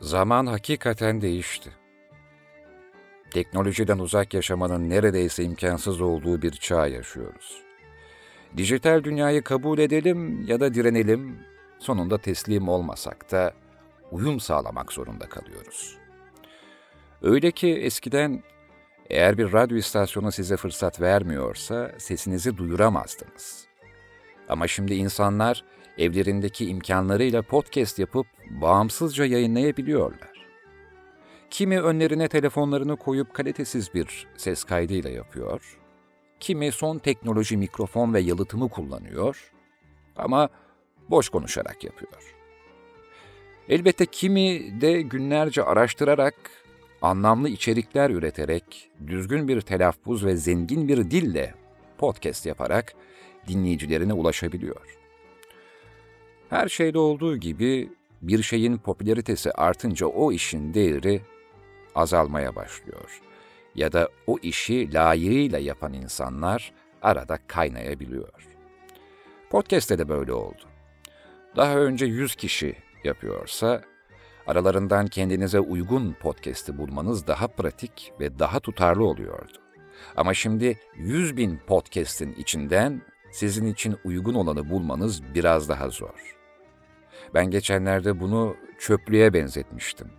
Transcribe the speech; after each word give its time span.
Zaman 0.00 0.46
hakikaten 0.46 1.20
değişti. 1.20 1.70
Teknolojiden 3.30 3.98
uzak 3.98 4.34
yaşamanın 4.34 4.90
neredeyse 4.90 5.44
imkansız 5.44 6.00
olduğu 6.00 6.42
bir 6.42 6.50
çağ 6.50 6.86
yaşıyoruz. 6.86 7.62
Dijital 8.56 9.04
dünyayı 9.04 9.42
kabul 9.42 9.78
edelim 9.78 10.46
ya 10.46 10.60
da 10.60 10.74
direnelim, 10.74 11.38
sonunda 11.78 12.18
teslim 12.18 12.68
olmasak 12.68 13.30
da 13.32 13.52
uyum 14.10 14.40
sağlamak 14.40 14.92
zorunda 14.92 15.28
kalıyoruz. 15.28 15.98
Öyle 17.22 17.50
ki 17.50 17.68
eskiden 17.68 18.42
eğer 19.10 19.38
bir 19.38 19.52
radyo 19.52 19.76
istasyonu 19.76 20.32
size 20.32 20.56
fırsat 20.56 21.00
vermiyorsa 21.00 21.92
sesinizi 21.98 22.56
duyuramazdınız. 22.56 23.66
Ama 24.48 24.66
şimdi 24.66 24.94
insanlar 24.94 25.64
evlerindeki 26.00 26.66
imkanlarıyla 26.66 27.42
podcast 27.42 27.98
yapıp 27.98 28.26
bağımsızca 28.50 29.24
yayınlayabiliyorlar. 29.24 30.30
Kimi 31.50 31.80
önlerine 31.80 32.28
telefonlarını 32.28 32.96
koyup 32.96 33.34
kalitesiz 33.34 33.94
bir 33.94 34.26
ses 34.36 34.64
kaydıyla 34.64 35.10
yapıyor, 35.10 35.78
kimi 36.40 36.72
son 36.72 36.98
teknoloji 36.98 37.56
mikrofon 37.56 38.14
ve 38.14 38.20
yalıtımı 38.20 38.68
kullanıyor 38.68 39.52
ama 40.16 40.48
boş 41.10 41.28
konuşarak 41.28 41.84
yapıyor. 41.84 42.34
Elbette 43.68 44.06
kimi 44.06 44.80
de 44.80 45.02
günlerce 45.02 45.62
araştırarak, 45.62 46.34
anlamlı 47.02 47.48
içerikler 47.48 48.10
üreterek, 48.10 48.90
düzgün 49.06 49.48
bir 49.48 49.60
telaffuz 49.60 50.24
ve 50.24 50.36
zengin 50.36 50.88
bir 50.88 51.10
dille 51.10 51.54
podcast 51.98 52.46
yaparak 52.46 52.94
dinleyicilerine 53.48 54.12
ulaşabiliyor. 54.12 54.99
Her 56.50 56.68
şeyde 56.68 56.98
olduğu 56.98 57.36
gibi 57.36 57.92
bir 58.22 58.42
şeyin 58.42 58.76
popülaritesi 58.78 59.52
artınca 59.52 60.06
o 60.06 60.32
işin 60.32 60.74
değeri 60.74 61.20
azalmaya 61.94 62.56
başlıyor. 62.56 63.20
Ya 63.74 63.92
da 63.92 64.08
o 64.26 64.38
işi 64.42 64.94
layığıyla 64.94 65.58
yapan 65.58 65.92
insanlar 65.92 66.72
arada 67.02 67.38
kaynayabiliyor. 67.46 68.46
Podcast'te 69.50 69.98
de 69.98 70.08
böyle 70.08 70.32
oldu. 70.32 70.62
Daha 71.56 71.78
önce 71.78 72.06
100 72.06 72.34
kişi 72.34 72.76
yapıyorsa, 73.04 73.82
aralarından 74.46 75.06
kendinize 75.06 75.60
uygun 75.60 76.16
podcast'i 76.20 76.78
bulmanız 76.78 77.26
daha 77.26 77.48
pratik 77.48 78.12
ve 78.20 78.38
daha 78.38 78.60
tutarlı 78.60 79.04
oluyordu. 79.04 79.58
Ama 80.16 80.34
şimdi 80.34 80.78
100 80.96 81.36
bin 81.36 81.58
podcast'in 81.66 82.32
içinden 82.32 83.02
sizin 83.32 83.66
için 83.66 83.96
uygun 84.04 84.34
olanı 84.34 84.70
bulmanız 84.70 85.34
biraz 85.34 85.68
daha 85.68 85.88
zor. 85.88 86.39
Ben 87.34 87.50
geçenlerde 87.50 88.20
bunu 88.20 88.56
çöplüğe 88.78 89.32
benzetmiştim. 89.32 90.10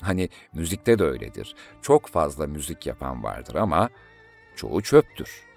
Hani 0.00 0.28
müzikte 0.52 0.98
de 0.98 1.04
öyledir. 1.04 1.54
Çok 1.82 2.08
fazla 2.08 2.46
müzik 2.46 2.86
yapan 2.86 3.22
vardır 3.22 3.54
ama 3.54 3.90
çoğu 4.56 4.82
çöptür. 4.82 5.48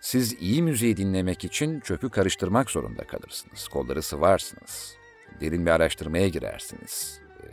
Siz 0.00 0.42
iyi 0.42 0.62
müziği 0.62 0.96
dinlemek 0.96 1.44
için 1.44 1.80
çöpü 1.80 2.10
karıştırmak 2.10 2.70
zorunda 2.70 3.06
kalırsınız. 3.06 3.68
Kolları 3.68 4.02
sıvarsınız. 4.02 4.96
Derin 5.40 5.66
bir 5.66 5.70
araştırmaya 5.70 6.28
girersiniz. 6.28 7.20
Ee, 7.42 7.46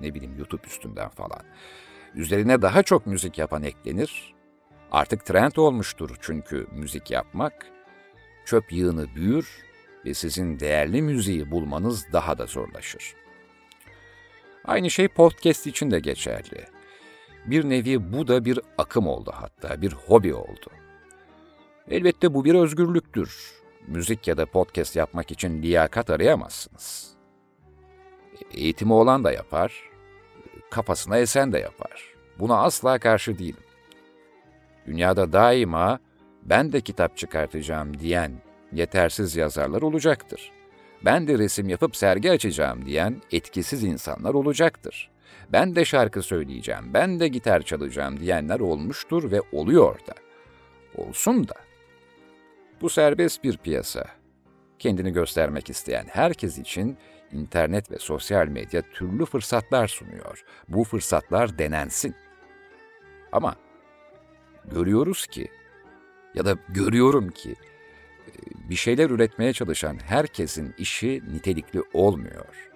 ne 0.00 0.14
bileyim 0.14 0.38
YouTube 0.38 0.66
üstünden 0.66 1.08
falan. 1.08 1.42
Üzerine 2.14 2.62
daha 2.62 2.82
çok 2.82 3.06
müzik 3.06 3.38
yapan 3.38 3.62
eklenir. 3.62 4.34
Artık 4.92 5.26
trend 5.26 5.56
olmuştur 5.56 6.16
çünkü 6.20 6.66
müzik 6.72 7.10
yapmak. 7.10 7.66
Çöp 8.44 8.72
yığını 8.72 9.14
büyür 9.14 9.69
ve 10.04 10.14
sizin 10.14 10.60
değerli 10.60 11.02
müziği 11.02 11.50
bulmanız 11.50 12.12
daha 12.12 12.38
da 12.38 12.46
zorlaşır. 12.46 13.14
Aynı 14.64 14.90
şey 14.90 15.08
podcast 15.08 15.66
için 15.66 15.90
de 15.90 16.00
geçerli. 16.00 16.66
Bir 17.46 17.68
nevi 17.68 18.12
bu 18.12 18.28
da 18.28 18.44
bir 18.44 18.60
akım 18.78 19.06
oldu 19.06 19.32
hatta, 19.34 19.82
bir 19.82 19.92
hobi 19.92 20.34
oldu. 20.34 20.70
Elbette 21.90 22.34
bu 22.34 22.44
bir 22.44 22.54
özgürlüktür. 22.54 23.52
Müzik 23.86 24.28
ya 24.28 24.36
da 24.36 24.46
podcast 24.46 24.96
yapmak 24.96 25.30
için 25.30 25.62
liyakat 25.62 26.10
arayamazsınız. 26.10 27.10
Eğitimi 28.54 28.92
olan 28.92 29.24
da 29.24 29.32
yapar, 29.32 29.90
kafasına 30.70 31.18
esen 31.18 31.52
de 31.52 31.58
yapar. 31.58 32.14
Buna 32.38 32.62
asla 32.62 32.98
karşı 32.98 33.38
değilim. 33.38 33.64
Dünyada 34.86 35.32
daima 35.32 35.98
ben 36.42 36.72
de 36.72 36.80
kitap 36.80 37.16
çıkartacağım 37.16 37.98
diyen 37.98 38.32
yetersiz 38.72 39.36
yazarlar 39.36 39.82
olacaktır. 39.82 40.52
Ben 41.04 41.28
de 41.28 41.38
resim 41.38 41.68
yapıp 41.68 41.96
sergi 41.96 42.30
açacağım 42.30 42.86
diyen 42.86 43.22
etkisiz 43.32 43.84
insanlar 43.84 44.34
olacaktır. 44.34 45.10
Ben 45.52 45.76
de 45.76 45.84
şarkı 45.84 46.22
söyleyeceğim, 46.22 46.94
ben 46.94 47.20
de 47.20 47.28
gitar 47.28 47.62
çalacağım 47.62 48.20
diyenler 48.20 48.60
olmuştur 48.60 49.30
ve 49.30 49.40
oluyor 49.52 49.98
da. 50.06 50.14
Olsun 50.94 51.48
da. 51.48 51.54
Bu 52.80 52.90
serbest 52.90 53.44
bir 53.44 53.56
piyasa. 53.56 54.06
Kendini 54.78 55.12
göstermek 55.12 55.70
isteyen 55.70 56.06
herkes 56.08 56.58
için 56.58 56.96
internet 57.32 57.90
ve 57.90 57.98
sosyal 57.98 58.46
medya 58.46 58.82
türlü 58.82 59.26
fırsatlar 59.26 59.88
sunuyor. 59.88 60.44
Bu 60.68 60.84
fırsatlar 60.84 61.58
denensin. 61.58 62.14
Ama 63.32 63.56
görüyoruz 64.64 65.26
ki 65.26 65.48
ya 66.34 66.44
da 66.44 66.56
görüyorum 66.68 67.28
ki 67.28 67.54
bir 68.70 68.76
şeyler 68.76 69.10
üretmeye 69.10 69.52
çalışan 69.52 69.98
herkesin 70.06 70.74
işi 70.78 71.22
nitelikli 71.32 71.82
olmuyor. 71.92 72.70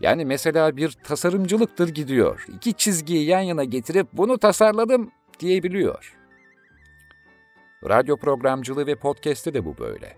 Yani 0.00 0.24
mesela 0.24 0.76
bir 0.76 0.90
tasarımcılıktır 0.90 1.88
gidiyor. 1.88 2.46
İki 2.56 2.74
çizgiyi 2.74 3.26
yan 3.26 3.40
yana 3.40 3.64
getirip 3.64 4.06
bunu 4.12 4.38
tasarladım 4.38 5.10
diyebiliyor. 5.40 6.16
Radyo 7.88 8.16
programcılığı 8.16 8.86
ve 8.86 8.94
podcast'te 8.94 9.54
de 9.54 9.64
bu 9.64 9.78
böyle. 9.78 10.16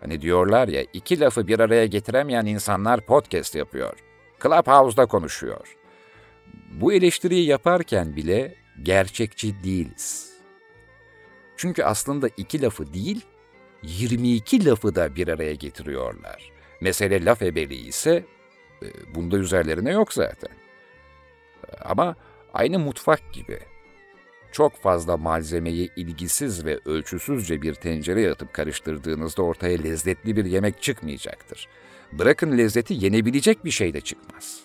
Hani 0.00 0.20
diyorlar 0.20 0.68
ya 0.68 0.84
iki 0.92 1.20
lafı 1.20 1.46
bir 1.46 1.60
araya 1.60 1.86
getiremeyen 1.86 2.46
insanlar 2.46 3.00
podcast 3.00 3.54
yapıyor. 3.54 3.98
Clubhouse'da 4.42 5.06
konuşuyor. 5.06 5.76
Bu 6.72 6.92
eleştiriyi 6.92 7.46
yaparken 7.46 8.16
bile 8.16 8.54
gerçekçi 8.82 9.64
değiliz. 9.64 10.32
Çünkü 11.56 11.82
aslında 11.82 12.28
iki 12.36 12.62
lafı 12.62 12.94
değil, 12.94 13.24
22 13.86 14.64
lafı 14.64 14.94
da 14.94 15.16
bir 15.16 15.28
araya 15.28 15.54
getiriyorlar. 15.54 16.52
Mesele 16.80 17.24
laf 17.24 17.42
ebeliği 17.42 17.86
ise 17.86 18.24
e, 18.82 18.86
bunda 19.14 19.38
üzerlerine 19.38 19.90
yok 19.92 20.12
zaten. 20.12 20.50
Ama 21.84 22.16
aynı 22.54 22.78
mutfak 22.78 23.32
gibi. 23.32 23.58
Çok 24.52 24.76
fazla 24.76 25.16
malzemeyi 25.16 25.90
ilgisiz 25.96 26.64
ve 26.64 26.80
ölçüsüzce 26.84 27.62
bir 27.62 27.74
tencereye 27.74 28.30
atıp 28.30 28.52
karıştırdığınızda 28.52 29.42
ortaya 29.42 29.78
lezzetli 29.78 30.36
bir 30.36 30.44
yemek 30.44 30.82
çıkmayacaktır. 30.82 31.68
Bırakın 32.12 32.58
lezzeti 32.58 32.94
yenebilecek 32.94 33.64
bir 33.64 33.70
şey 33.70 33.94
de 33.94 34.00
çıkmaz. 34.00 34.60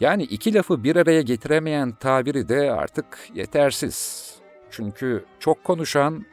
Yani 0.00 0.22
iki 0.22 0.54
lafı 0.54 0.84
bir 0.84 0.96
araya 0.96 1.22
getiremeyen 1.22 1.92
tabiri 1.92 2.48
de 2.48 2.72
artık 2.72 3.18
yetersiz. 3.34 4.28
Çünkü 4.70 5.24
çok 5.40 5.64
konuşan 5.64 6.24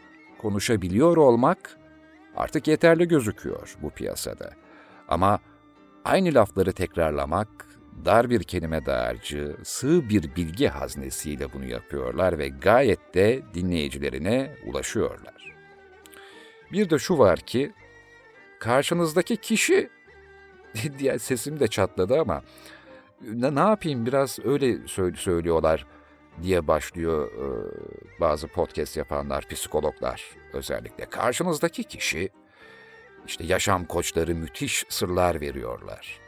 konuşabiliyor 0.42 1.18
olmak 1.18 1.78
artık 2.36 2.68
yeterli 2.68 3.08
gözüküyor 3.08 3.76
bu 3.82 3.90
piyasada. 3.90 4.52
Ama 5.08 5.40
aynı 6.06 6.34
lafları 6.34 6.74
tekrarlamak 6.74 7.48
dar 8.06 8.30
bir 8.30 8.44
kelime 8.44 8.86
dağarcığı, 8.86 9.58
sığ 9.64 10.10
bir 10.10 10.36
bilgi 10.36 10.68
haznesiyle 10.68 11.54
bunu 11.54 11.66
yapıyorlar 11.66 12.40
ve 12.40 12.50
gayet 12.50 13.14
de 13.14 13.42
dinleyicilerine 13.54 14.56
ulaşıyorlar. 14.66 15.56
Bir 16.72 16.90
de 16.90 17.00
şu 17.00 17.18
var 17.18 17.40
ki, 17.40 17.74
karşınızdaki 18.60 19.38
kişi, 19.38 19.90
diye 21.00 21.20
sesim 21.20 21.60
de 21.60 21.68
çatladı 21.68 22.20
ama 22.20 22.42
ne, 23.22 23.56
ne 23.56 23.60
yapayım 23.60 24.06
biraz 24.06 24.40
öyle 24.46 24.88
söylüyorlar 25.16 25.86
diye 26.44 26.68
başlıyor 26.68 27.32
e, 27.32 27.48
bazı 28.20 28.48
podcast 28.48 28.98
yapanlar, 28.98 29.48
psikologlar 29.48 30.24
özellikle. 30.54 31.06
Karşınızdaki 31.06 31.84
kişi 31.84 32.30
işte 33.28 33.44
yaşam 33.44 33.86
koçları 33.86 34.36
müthiş 34.36 34.86
sırlar 34.90 35.42
veriyorlar. 35.42 36.20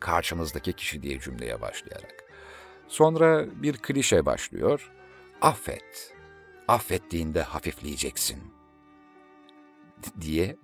Karşınızdaki 0.00 0.72
kişi 0.72 1.02
diye 1.02 1.20
cümleye 1.20 1.60
başlayarak. 1.60 2.24
Sonra 2.88 3.46
bir 3.62 3.76
klişe 3.76 4.26
başlıyor. 4.26 4.92
Affet. 5.40 6.14
Affettiğinde 6.68 7.42
hafifleyeceksin. 7.42 8.38
diye 10.20 10.56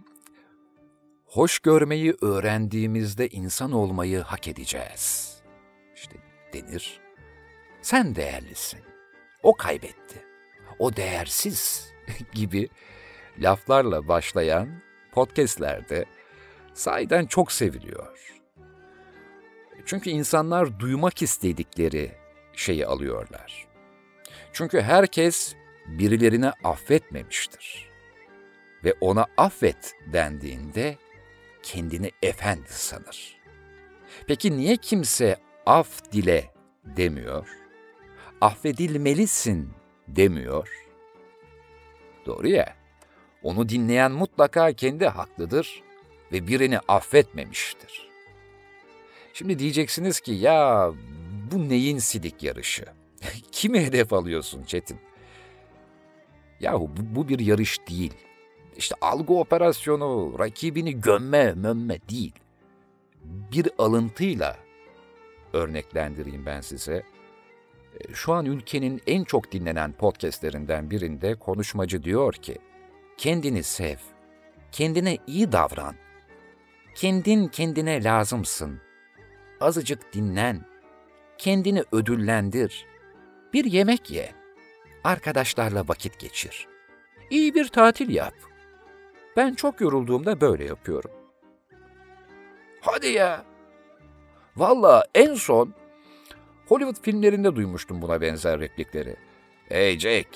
hoş 1.24 1.58
görmeyi 1.58 2.14
öğrendiğimizde 2.22 3.28
insan 3.28 3.72
olmayı 3.72 4.20
hak 4.20 4.48
edeceğiz. 4.48 5.34
İşte 5.94 6.16
denir 6.52 7.03
sen 7.84 8.14
değerlisin. 8.14 8.80
O 9.42 9.56
kaybetti. 9.56 10.24
O 10.78 10.96
değersiz 10.96 11.92
gibi 12.32 12.68
laflarla 13.38 14.08
başlayan 14.08 14.68
podcastlerde 15.12 16.04
sahiden 16.74 17.26
çok 17.26 17.52
seviliyor. 17.52 18.40
Çünkü 19.86 20.10
insanlar 20.10 20.78
duymak 20.78 21.22
istedikleri 21.22 22.12
şeyi 22.52 22.86
alıyorlar. 22.86 23.66
Çünkü 24.52 24.80
herkes 24.80 25.54
birilerini 25.86 26.50
affetmemiştir. 26.50 27.90
Ve 28.84 28.94
ona 29.00 29.26
affet 29.36 29.94
dendiğinde 30.12 30.98
kendini 31.62 32.10
efendi 32.22 32.72
sanır. 32.72 33.36
Peki 34.26 34.56
niye 34.56 34.76
kimse 34.76 35.36
af 35.66 36.12
dile 36.12 36.54
demiyor? 36.84 37.63
Affedilmelisin 38.44 39.70
demiyor. 40.08 40.86
Doğru 42.26 42.48
ya. 42.48 42.76
Onu 43.42 43.68
dinleyen 43.68 44.12
mutlaka 44.12 44.72
kendi 44.72 45.06
haklıdır 45.06 45.82
ve 46.32 46.46
birini 46.46 46.78
affetmemiştir. 46.78 48.08
Şimdi 49.32 49.58
diyeceksiniz 49.58 50.20
ki 50.20 50.32
ya 50.32 50.90
bu 51.52 51.68
neyin 51.68 51.98
sidik 51.98 52.42
yarışı? 52.42 52.84
Kimi 53.52 53.80
hedef 53.80 54.12
alıyorsun 54.12 54.62
Çetin? 54.64 54.98
Yahu 56.60 56.90
bu, 56.96 57.16
bu 57.16 57.28
bir 57.28 57.38
yarış 57.38 57.88
değil. 57.88 58.14
İşte 58.76 58.94
algı 59.00 59.34
operasyonu, 59.34 60.36
rakibini 60.38 61.00
gömme, 61.00 61.52
mömme 61.52 61.98
değil. 62.10 62.34
Bir 63.24 63.68
alıntıyla 63.78 64.56
örneklendireyim 65.52 66.46
ben 66.46 66.60
size. 66.60 67.13
Şu 68.12 68.32
an 68.32 68.46
ülkenin 68.46 69.02
en 69.06 69.24
çok 69.24 69.52
dinlenen 69.52 69.92
podcastlerinden 69.92 70.90
birinde 70.90 71.34
konuşmacı 71.34 72.02
diyor 72.02 72.32
ki, 72.32 72.58
kendini 73.16 73.62
sev, 73.62 73.96
kendine 74.72 75.18
iyi 75.26 75.52
davran, 75.52 75.94
kendin 76.94 77.48
kendine 77.48 78.04
lazımsın, 78.04 78.80
azıcık 79.60 80.12
dinlen, 80.12 80.64
kendini 81.38 81.84
ödüllendir, 81.92 82.86
bir 83.52 83.64
yemek 83.64 84.10
ye, 84.10 84.32
arkadaşlarla 85.04 85.88
vakit 85.88 86.18
geçir, 86.18 86.68
iyi 87.30 87.54
bir 87.54 87.68
tatil 87.68 88.08
yap. 88.08 88.34
Ben 89.36 89.54
çok 89.54 89.80
yorulduğumda 89.80 90.40
böyle 90.40 90.64
yapıyorum. 90.64 91.10
Hadi 92.80 93.06
ya. 93.06 93.44
Valla 94.56 95.04
en 95.14 95.34
son 95.34 95.74
Hollywood 96.68 97.02
filmlerinde 97.02 97.56
duymuştum 97.56 98.02
buna 98.02 98.20
benzer 98.20 98.60
replikleri. 98.60 99.16
Hey 99.68 99.98
Jack, 99.98 100.28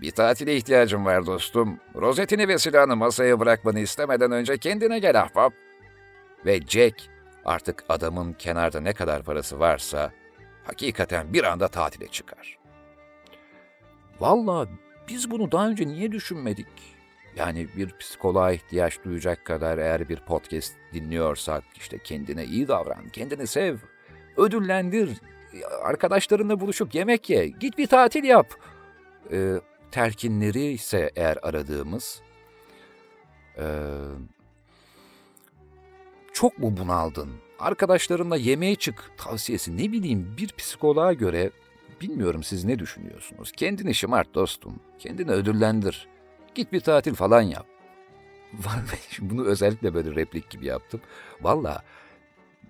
bir 0.00 0.10
tatile 0.10 0.56
ihtiyacım 0.56 1.04
var 1.04 1.26
dostum. 1.26 1.80
Rozetini 1.94 2.48
ve 2.48 2.58
silahını 2.58 2.96
masaya 2.96 3.40
bırakmanı 3.40 3.80
istemeden 3.80 4.32
önce 4.32 4.58
kendine 4.58 4.98
gel 4.98 5.20
ahbap. 5.20 5.52
Ve 6.46 6.60
Jack 6.60 7.02
artık 7.44 7.84
adamın 7.88 8.32
kenarda 8.32 8.80
ne 8.80 8.92
kadar 8.92 9.22
parası 9.22 9.60
varsa 9.60 10.12
hakikaten 10.64 11.32
bir 11.32 11.44
anda 11.44 11.68
tatile 11.68 12.06
çıkar. 12.06 12.58
Valla 14.20 14.68
biz 15.08 15.30
bunu 15.30 15.52
daha 15.52 15.68
önce 15.68 15.86
niye 15.86 16.12
düşünmedik? 16.12 16.96
Yani 17.36 17.68
bir 17.76 17.96
psikoloğa 17.98 18.52
ihtiyaç 18.52 19.04
duyacak 19.04 19.44
kadar 19.44 19.78
eğer 19.78 20.08
bir 20.08 20.20
podcast 20.20 20.74
dinliyorsak 20.92 21.64
işte 21.76 21.98
kendine 21.98 22.44
iyi 22.44 22.68
davran, 22.68 23.08
kendini 23.08 23.46
sev, 23.46 23.76
ödüllendir, 24.36 25.10
arkadaşlarınla 25.82 26.60
buluşup 26.60 26.94
yemek 26.94 27.30
ye, 27.30 27.48
git 27.48 27.78
bir 27.78 27.86
tatil 27.86 28.24
yap. 28.24 28.46
Ee, 29.32 29.54
terkinleri 29.90 30.64
ise 30.64 31.10
eğer 31.16 31.38
aradığımız, 31.42 32.22
e, 33.58 33.64
çok 36.32 36.58
mu 36.58 36.76
bunaldın, 36.76 37.30
arkadaşlarınla 37.58 38.36
yemeğe 38.36 38.74
çık 38.74 39.12
tavsiyesi 39.16 39.76
ne 39.76 39.92
bileyim 39.92 40.34
bir 40.38 40.52
psikoloğa 40.52 41.12
göre 41.12 41.50
bilmiyorum 42.00 42.42
siz 42.42 42.64
ne 42.64 42.78
düşünüyorsunuz. 42.78 43.52
Kendini 43.52 43.94
şımart 43.94 44.34
dostum, 44.34 44.80
kendini 44.98 45.30
ödüllendir, 45.30 46.08
git 46.54 46.72
bir 46.72 46.80
tatil 46.80 47.14
falan 47.14 47.42
yap. 47.42 47.66
Bunu 49.20 49.44
özellikle 49.44 49.94
böyle 49.94 50.14
replik 50.14 50.50
gibi 50.50 50.66
yaptım. 50.66 51.00
Valla 51.40 51.82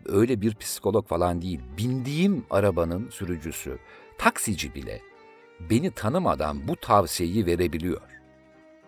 öyle 0.08 0.41
bir 0.41 0.55
psikolog 0.55 1.08
falan 1.08 1.43
değil. 1.43 1.61
Bindiğim 1.79 2.44
arabanın 2.50 3.11
sürücüsü, 3.11 3.79
taksici 4.19 4.75
bile 4.75 5.00
beni 5.61 5.91
tanımadan 5.91 6.69
bu 6.69 6.76
tavsiyeyi 6.76 7.47
verebiliyor. 7.47 8.03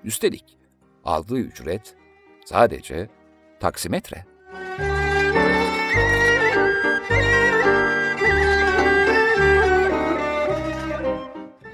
Üstelik 0.04 0.58
aldığı 1.04 1.38
ücret 1.38 1.96
sadece 2.44 3.08
taksimetre. 3.60 4.24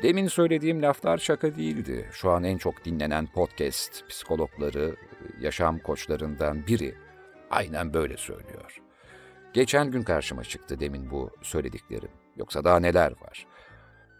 Demin 0.02 0.28
söylediğim 0.28 0.82
laflar 0.82 1.18
şaka 1.18 1.56
değildi. 1.56 2.08
Şu 2.12 2.30
an 2.30 2.44
en 2.44 2.58
çok 2.58 2.84
dinlenen 2.84 3.26
podcast 3.26 4.08
psikologları, 4.08 4.96
yaşam 5.40 5.78
koçlarından 5.78 6.66
biri 6.66 6.94
aynen 7.50 7.94
böyle 7.94 8.16
söylüyor. 8.16 8.83
Geçen 9.54 9.90
gün 9.90 10.02
karşıma 10.02 10.44
çıktı 10.44 10.80
demin 10.80 11.10
bu 11.10 11.30
söylediklerim. 11.42 12.10
Yoksa 12.36 12.64
daha 12.64 12.80
neler 12.80 13.10
var? 13.10 13.46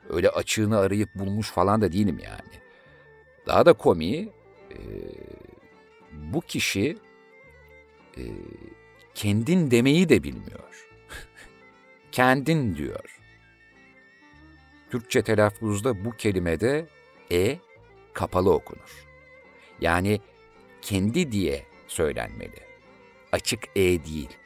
Öyle 0.09 0.29
açığını 0.29 0.79
arayıp 0.79 1.15
bulmuş 1.15 1.51
falan 1.51 1.81
da 1.81 1.93
değilim 1.93 2.19
yani. 2.25 2.63
Daha 3.47 3.67
da 3.67 3.73
komiği 3.73 4.33
e, 4.71 4.79
bu 6.13 6.41
kişi 6.41 6.97
e, 8.17 8.23
kendin 9.15 9.71
demeyi 9.71 10.09
de 10.09 10.23
bilmiyor. 10.23 10.89
Kendin 12.13 12.77
diyor. 12.77 13.21
Türkçe 14.91 15.23
telaffuzda 15.23 16.05
bu 16.05 16.11
kelimede 16.11 16.87
e 17.33 17.59
kapalı 18.13 18.53
okunur. 18.53 19.05
Yani 19.81 20.21
kendi 20.83 21.33
diye 21.33 21.67
söylenmeli. 21.87 22.61
Açık 23.33 23.65
e 23.77 24.05
değil. 24.05 24.39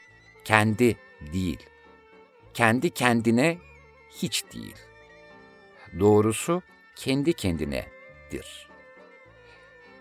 Kendi 0.48 0.96
değil. 1.32 1.58
Kendi 2.54 2.90
kendine 2.90 3.58
hiç 4.10 4.44
değil. 4.54 4.76
Doğrusu 6.00 6.62
kendi 6.96 7.32
kendinedir. 7.32 8.68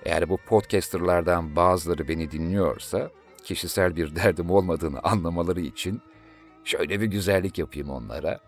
Eğer 0.06 0.30
bu 0.30 0.38
podcasterlardan 0.38 1.56
bazıları 1.56 2.08
beni 2.08 2.32
dinliyorsa, 2.32 3.12
kişisel 3.44 3.96
bir 3.96 4.16
derdim 4.16 4.50
olmadığını 4.52 5.00
anlamaları 5.00 5.62
için 5.62 6.02
şöyle 6.64 7.02
bir 7.02 7.06
güzellik 7.06 7.58
yapayım 7.58 7.90
onlara. 7.90 8.40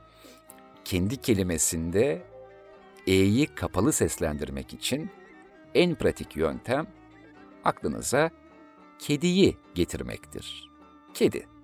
Kendi 0.86 1.22
kelimesinde 1.22 2.22
E'yi 3.08 3.48
kapalı 3.48 3.94
seslendirmek 3.94 4.74
için 4.74 5.10
en 5.76 5.96
pratik 5.96 6.36
yöntem 6.36 6.88
aklınıza 7.66 8.30
kediyi 9.00 9.58
getirmektir. 9.76 10.70
Kedi. 11.14 11.59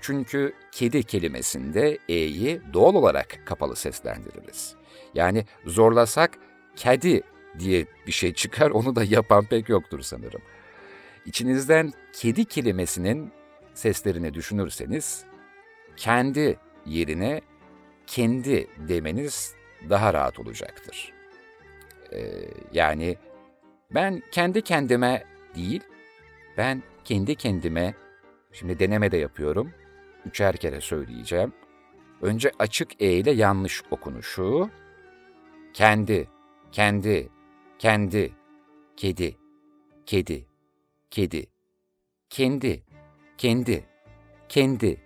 Çünkü 0.00 0.52
kedi 0.72 1.02
kelimesinde 1.02 1.98
E'yi 2.08 2.60
doğal 2.72 2.94
olarak 2.94 3.38
kapalı 3.46 3.76
seslendiririz. 3.76 4.74
Yani 5.14 5.44
zorlasak 5.66 6.38
kedi 6.76 7.22
diye 7.58 7.86
bir 8.06 8.12
şey 8.12 8.34
çıkar 8.34 8.70
onu 8.70 8.96
da 8.96 9.04
yapan 9.04 9.44
pek 9.44 9.68
yoktur 9.68 10.00
sanırım. 10.00 10.42
İçinizden 11.26 11.92
kedi 12.12 12.44
kelimesinin 12.44 13.32
seslerini 13.74 14.34
düşünürseniz 14.34 15.24
kendi 15.96 16.58
yerine 16.86 17.40
kendi 18.06 18.66
demeniz 18.88 19.54
daha 19.90 20.14
rahat 20.14 20.38
olacaktır. 20.38 21.12
Ee, 22.12 22.18
yani 22.72 23.16
ben 23.94 24.22
kendi 24.30 24.62
kendime 24.62 25.24
değil, 25.56 25.80
ben 26.56 26.82
kendi 27.04 27.34
kendime, 27.34 27.94
şimdi 28.52 28.78
deneme 28.78 29.10
de 29.12 29.16
yapıyorum, 29.16 29.72
üçer 30.26 30.56
kere 30.56 30.80
söyleyeceğim. 30.80 31.52
Önce 32.22 32.52
açık 32.58 33.02
E 33.02 33.12
ile 33.12 33.30
yanlış 33.30 33.82
okunuşu, 33.90 34.70
kendi, 35.74 36.28
kendi, 36.72 37.28
kendi, 37.78 38.32
kedi, 38.96 39.36
kedi, 40.06 40.46
kedi, 41.10 41.46
kendi, 42.30 42.82
kendi, 43.38 43.84
kendi. 44.48 45.00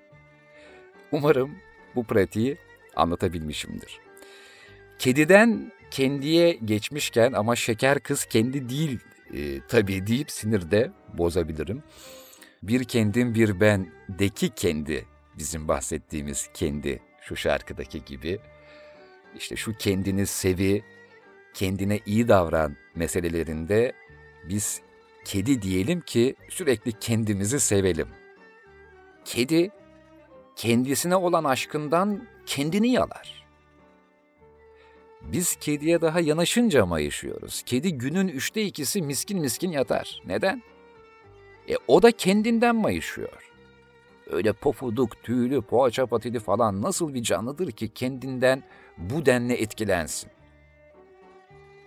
Umarım 1.13 1.51
bu 1.95 2.05
pratiği 2.05 2.57
anlatabilmişimdir. 2.97 4.01
Kediden 4.99 5.73
kendiye 5.91 6.53
geçmişken 6.53 7.33
ama 7.33 7.57
şeker 7.57 8.01
kız 8.01 8.25
kendi 8.25 8.69
değil 8.69 8.99
e, 9.35 9.61
tabii 9.69 10.07
deyip 10.07 10.31
sinirde 10.31 10.91
bozabilirim. 11.19 11.83
Bir 12.69 12.85
kendim 12.85 13.35
bir 13.35 13.61
ben 13.61 13.91
deki 14.09 14.49
kendi 14.49 15.07
bizim 15.39 15.69
bahsettiğimiz 15.69 16.51
kendi 16.55 17.03
şu 17.21 17.37
şarkıdaki 17.37 18.05
gibi. 18.05 18.39
İşte 19.39 19.57
şu 19.57 19.73
kendini 19.75 20.27
sevi, 20.27 20.85
kendine 21.55 22.01
iyi 22.07 22.29
davran 22.29 22.77
meselelerinde 22.95 23.93
biz 24.49 24.81
kedi 25.25 25.63
diyelim 25.63 26.01
ki 26.01 26.35
sürekli 26.49 26.93
kendimizi 26.93 27.61
sevelim. 27.61 28.09
Kedi 29.25 29.71
kendisine 30.57 31.17
olan 31.17 31.45
aşkından 31.45 32.27
kendini 32.47 32.93
yalar. 32.93 33.47
Biz 35.23 35.57
kediye 35.57 36.01
daha 36.01 36.21
yanaşınca 36.21 36.87
mayışıyoruz. 36.87 37.63
Kedi 37.63 37.99
günün 37.99 38.29
üçte 38.29 38.63
ikisi 38.63 39.03
miskin 39.03 39.41
miskin 39.41 39.71
yatar. 39.71 40.23
Neden? 40.27 40.63
E 41.69 41.77
o 41.89 42.03
da 42.03 42.13
kendinden 42.13 42.77
mayışıyor. 42.77 43.51
Öyle 44.31 44.53
pofuduk, 44.53 45.23
tüylü, 45.23 45.63
poğaça 45.63 46.07
patili 46.07 46.41
falan 46.41 46.83
nasıl 46.83 47.15
bir 47.15 47.23
canlıdır 47.23 47.71
ki 47.71 47.89
kendinden 47.89 48.63
bu 48.99 49.27
denli 49.27 49.53
etkilensin? 49.53 50.31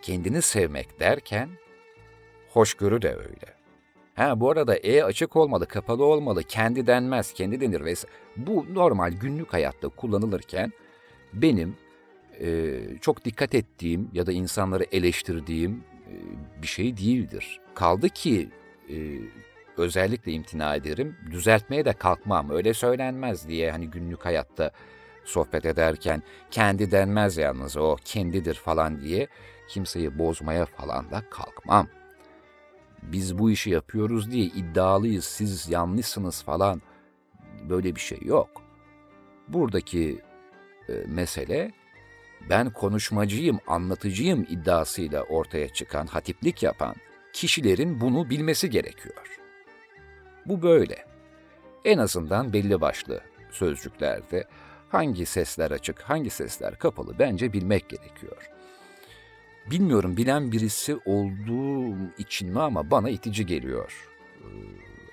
Kendini 0.01 0.41
sevmek 0.41 0.99
derken 0.99 1.49
hoşgörü 2.49 3.01
de 3.01 3.15
öyle. 3.15 3.57
Ha 4.15 4.39
bu 4.39 4.51
arada 4.51 4.75
E 4.75 5.03
açık 5.03 5.35
olmalı, 5.35 5.65
kapalı 5.65 6.05
olmalı, 6.05 6.43
kendi 6.43 6.87
denmez, 6.87 7.33
kendi 7.33 7.61
denir 7.61 7.85
vesaire. 7.85 8.15
Bu 8.37 8.65
normal 8.73 9.11
günlük 9.11 9.53
hayatta 9.53 9.89
kullanılırken 9.89 10.71
benim 11.33 11.75
e, 12.39 12.77
çok 13.01 13.25
dikkat 13.25 13.55
ettiğim 13.55 14.09
ya 14.13 14.25
da 14.25 14.31
insanları 14.31 14.85
eleştirdiğim 14.91 15.83
e, 16.07 16.13
bir 16.61 16.67
şey 16.67 16.97
değildir. 16.97 17.61
Kaldı 17.75 18.09
ki 18.09 18.49
e, 18.89 18.95
özellikle 19.79 20.31
imtina 20.31 20.75
ederim, 20.75 21.17
düzeltmeye 21.31 21.85
de 21.85 21.93
kalkmam, 21.93 22.49
öyle 22.49 22.73
söylenmez 22.73 23.47
diye 23.47 23.71
hani 23.71 23.89
günlük 23.89 24.25
hayatta 24.25 24.71
sohbet 25.25 25.65
ederken 25.65 26.23
kendi 26.51 26.91
denmez 26.91 27.37
yalnız 27.37 27.77
o 27.77 27.97
kendidir 28.05 28.55
falan 28.55 29.01
diye 29.01 29.27
kimseyi 29.69 30.19
bozmaya 30.19 30.65
falan 30.65 31.11
da 31.11 31.23
kalkmam 31.29 31.87
biz 33.11 33.37
bu 33.37 33.51
işi 33.51 33.69
yapıyoruz 33.69 34.31
diye 34.31 34.45
iddialıyız, 34.45 35.25
siz 35.25 35.69
yanlışsınız 35.69 36.43
falan 36.43 36.81
böyle 37.69 37.95
bir 37.95 37.99
şey 37.99 38.19
yok. 38.21 38.61
Buradaki 39.47 40.21
e, 40.89 40.93
mesele 41.07 41.71
ben 42.49 42.69
konuşmacıyım, 42.69 43.59
anlatıcıyım 43.67 44.45
iddiasıyla 44.49 45.23
ortaya 45.23 45.69
çıkan, 45.69 46.07
hatiplik 46.07 46.63
yapan 46.63 46.95
kişilerin 47.33 48.01
bunu 48.01 48.29
bilmesi 48.29 48.69
gerekiyor. 48.69 49.39
Bu 50.47 50.61
böyle. 50.61 51.05
En 51.85 51.97
azından 51.97 52.53
belli 52.53 52.81
başlı 52.81 53.21
sözcüklerde 53.51 54.43
hangi 54.89 55.25
sesler 55.25 55.71
açık, 55.71 56.01
hangi 56.01 56.29
sesler 56.29 56.79
kapalı 56.79 57.19
bence 57.19 57.53
bilmek 57.53 57.89
gerekiyor. 57.89 58.49
Bilmiyorum 59.71 60.17
bilen 60.17 60.51
birisi 60.51 60.97
olduğum 61.05 61.95
için 62.17 62.49
mi 62.49 62.61
ama 62.61 62.91
bana 62.91 63.09
itici 63.09 63.45
geliyor 63.45 64.09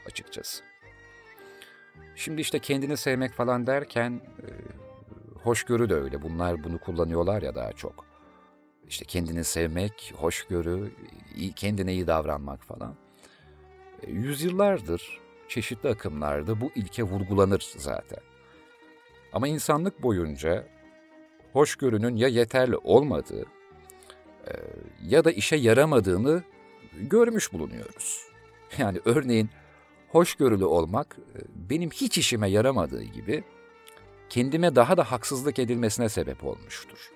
açıkçası. 0.06 0.64
Şimdi 2.16 2.40
işte 2.40 2.58
kendini 2.58 2.96
sevmek 2.96 3.32
falan 3.32 3.66
derken 3.66 4.20
hoşgörü 5.42 5.88
de 5.88 5.94
öyle. 5.94 6.22
Bunlar 6.22 6.64
bunu 6.64 6.78
kullanıyorlar 6.78 7.42
ya 7.42 7.54
daha 7.54 7.72
çok. 7.72 8.04
İşte 8.88 9.04
kendini 9.04 9.44
sevmek, 9.44 10.14
hoşgörü, 10.16 10.90
kendine 11.56 11.92
iyi 11.92 12.06
davranmak 12.06 12.64
falan. 12.64 12.94
E, 14.02 14.10
yüzyıllardır 14.10 15.23
çeşitli 15.48 15.88
akımlarda 15.88 16.60
bu 16.60 16.70
ilke 16.74 17.02
vurgulanır 17.02 17.72
zaten. 17.76 18.20
Ama 19.32 19.48
insanlık 19.48 20.02
boyunca 20.02 20.66
hoşgörünün 21.52 22.16
ya 22.16 22.28
yeterli 22.28 22.76
olmadığı 22.76 23.46
e, 24.46 24.52
ya 25.02 25.24
da 25.24 25.30
işe 25.30 25.56
yaramadığını 25.56 26.42
görmüş 26.92 27.52
bulunuyoruz. 27.52 28.24
Yani 28.78 29.00
örneğin 29.04 29.50
hoşgörülü 30.08 30.64
olmak 30.64 31.16
e, 31.34 31.38
benim 31.70 31.90
hiç 31.90 32.18
işime 32.18 32.48
yaramadığı 32.48 33.02
gibi 33.02 33.44
kendime 34.28 34.76
daha 34.76 34.96
da 34.96 35.12
haksızlık 35.12 35.58
edilmesine 35.58 36.08
sebep 36.08 36.44
olmuştur. 36.44 37.10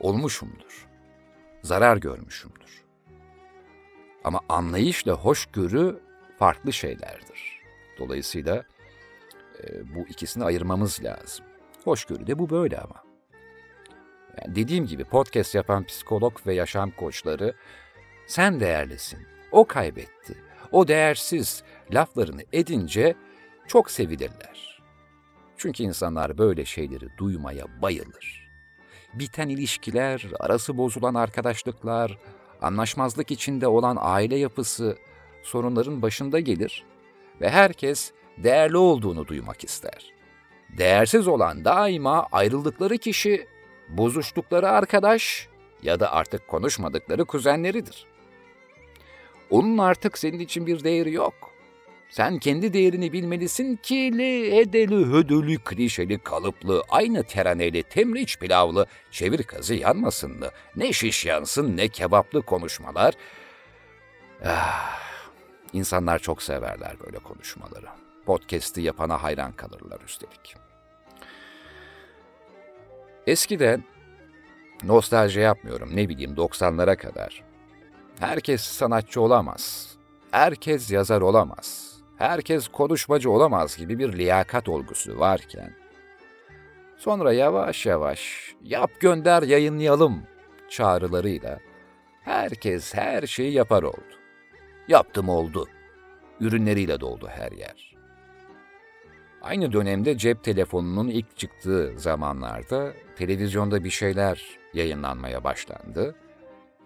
Olmuşumdur. 0.00 0.86
Zarar 1.62 1.96
görmüşümdür. 1.96 2.84
Ama 4.24 4.40
anlayışla 4.48 5.12
hoşgörü 5.12 6.00
farklı 6.38 6.72
şeylerdir. 6.72 7.57
Dolayısıyla 7.98 8.64
e, 9.64 9.94
bu 9.94 10.08
ikisini 10.08 10.44
ayırmamız 10.44 11.04
lazım. 11.04 11.44
Hoşgörü 11.84 12.26
de 12.26 12.38
bu 12.38 12.50
böyle 12.50 12.78
ama. 12.78 13.02
Yani 14.42 14.54
dediğim 14.54 14.86
gibi 14.86 15.04
podcast 15.04 15.54
yapan 15.54 15.84
psikolog 15.84 16.46
ve 16.46 16.54
yaşam 16.54 16.90
koçları 16.90 17.54
sen 18.26 18.60
değerlisin, 18.60 19.18
o 19.52 19.64
kaybetti, 19.64 20.34
o 20.72 20.88
değersiz 20.88 21.62
laflarını 21.92 22.42
edince 22.52 23.14
çok 23.66 23.90
sevilirler. 23.90 24.82
Çünkü 25.56 25.82
insanlar 25.82 26.38
böyle 26.38 26.64
şeyleri 26.64 27.08
duymaya 27.18 27.82
bayılır. 27.82 28.48
Biten 29.14 29.48
ilişkiler, 29.48 30.26
arası 30.40 30.76
bozulan 30.78 31.14
arkadaşlıklar, 31.14 32.18
anlaşmazlık 32.62 33.30
içinde 33.30 33.66
olan 33.66 33.96
aile 34.00 34.36
yapısı 34.36 34.98
sorunların 35.42 36.02
başında 36.02 36.40
gelir 36.40 36.84
ve 37.40 37.50
herkes 37.50 38.12
değerli 38.38 38.76
olduğunu 38.76 39.26
duymak 39.26 39.64
ister. 39.64 40.12
Değersiz 40.78 41.28
olan 41.28 41.64
daima 41.64 42.26
ayrıldıkları 42.32 42.98
kişi 42.98 43.46
bozuştukları 43.88 44.68
arkadaş 44.68 45.48
ya 45.82 46.00
da 46.00 46.12
artık 46.12 46.48
konuşmadıkları 46.48 47.24
kuzenleridir. 47.24 48.06
Onun 49.50 49.78
artık 49.78 50.18
senin 50.18 50.38
için 50.38 50.66
bir 50.66 50.84
değeri 50.84 51.12
yok. 51.12 51.34
Sen 52.10 52.38
kendi 52.38 52.72
değerini 52.72 53.12
bilmelisin 53.12 53.76
ki 53.76 54.18
li 54.18 54.56
edeli 54.56 55.06
hödölü 55.06 55.58
klişeli 55.58 56.18
kalıplı 56.18 56.82
aynı 56.88 57.24
teraneli 57.24 57.82
temriç 57.82 58.38
pilavlı 58.38 58.86
çevir 59.10 59.42
kazı 59.42 59.74
yanmasınlı 59.74 60.50
ne 60.76 60.92
şiş 60.92 61.26
yansın 61.26 61.76
ne 61.76 61.88
kebaplı 61.88 62.42
konuşmalar. 62.42 63.14
Ah, 64.44 65.07
insanlar 65.72 66.18
çok 66.18 66.42
severler 66.42 66.96
böyle 67.04 67.18
konuşmaları. 67.18 67.86
Podcast'i 68.26 68.80
yapana 68.80 69.22
hayran 69.22 69.52
kalırlar 69.52 70.00
üstelik.'' 70.06 70.68
Eskiden 73.28 73.84
nostalji 74.84 75.40
yapmıyorum 75.40 75.90
ne 75.96 76.08
bileyim 76.08 76.34
90'lara 76.34 76.96
kadar. 76.96 77.42
Herkes 78.20 78.60
sanatçı 78.60 79.20
olamaz. 79.20 79.94
Herkes 80.30 80.90
yazar 80.90 81.20
olamaz. 81.20 81.96
Herkes 82.16 82.68
konuşmacı 82.68 83.30
olamaz 83.30 83.76
gibi 83.76 83.98
bir 83.98 84.12
liyakat 84.12 84.68
olgusu 84.68 85.18
varken 85.18 85.74
sonra 86.96 87.32
yavaş 87.32 87.86
yavaş 87.86 88.52
yap 88.62 88.90
gönder 89.00 89.42
yayınlayalım 89.42 90.22
çağrılarıyla 90.70 91.58
herkes 92.24 92.94
her 92.94 93.26
şeyi 93.26 93.52
yapar 93.52 93.82
oldu. 93.82 94.07
Yaptım 94.88 95.28
oldu. 95.28 95.68
Ürünleriyle 96.40 97.00
doldu 97.00 97.28
her 97.28 97.52
yer. 97.52 97.94
Aynı 99.42 99.72
dönemde 99.72 100.18
cep 100.18 100.44
telefonunun 100.44 101.08
ilk 101.08 101.36
çıktığı 101.36 101.94
zamanlarda 101.96 102.92
televizyonda 103.16 103.84
bir 103.84 103.90
şeyler 103.90 104.58
yayınlanmaya 104.74 105.44
başlandı 105.44 106.14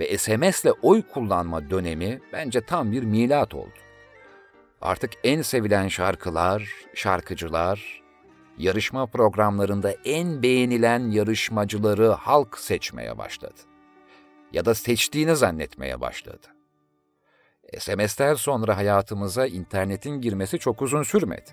ve 0.01 0.19
SMS'le 0.19 0.71
oy 0.83 1.03
kullanma 1.03 1.71
dönemi 1.71 2.21
bence 2.33 2.61
tam 2.61 2.93
bir 2.93 3.03
milat 3.03 3.55
oldu. 3.55 3.79
Artık 4.81 5.11
en 5.25 5.43
sevilen 5.43 5.89
şarkılar, 5.89 6.69
şarkıcılar, 6.95 8.03
yarışma 8.59 9.07
programlarında 9.07 9.93
en 10.05 10.43
beğenilen 10.43 11.11
yarışmacıları 11.11 12.09
halk 12.09 12.59
seçmeye 12.59 13.19
başladı. 13.19 13.61
Ya 14.53 14.65
da 14.65 14.75
seçtiğini 14.75 15.37
zannetmeye 15.37 16.01
başladı. 16.01 16.47
SMS'ler 17.79 18.35
sonra 18.35 18.77
hayatımıza 18.77 19.47
internetin 19.47 20.21
girmesi 20.21 20.59
çok 20.59 20.83
uzun 20.83 21.03
sürmedi 21.03 21.51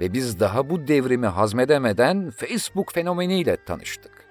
ve 0.00 0.12
biz 0.12 0.40
daha 0.40 0.70
bu 0.70 0.88
devrimi 0.88 1.26
hazmedemeden 1.26 2.30
Facebook 2.30 2.92
fenomeniyle 2.92 3.64
tanıştık. 3.64 4.26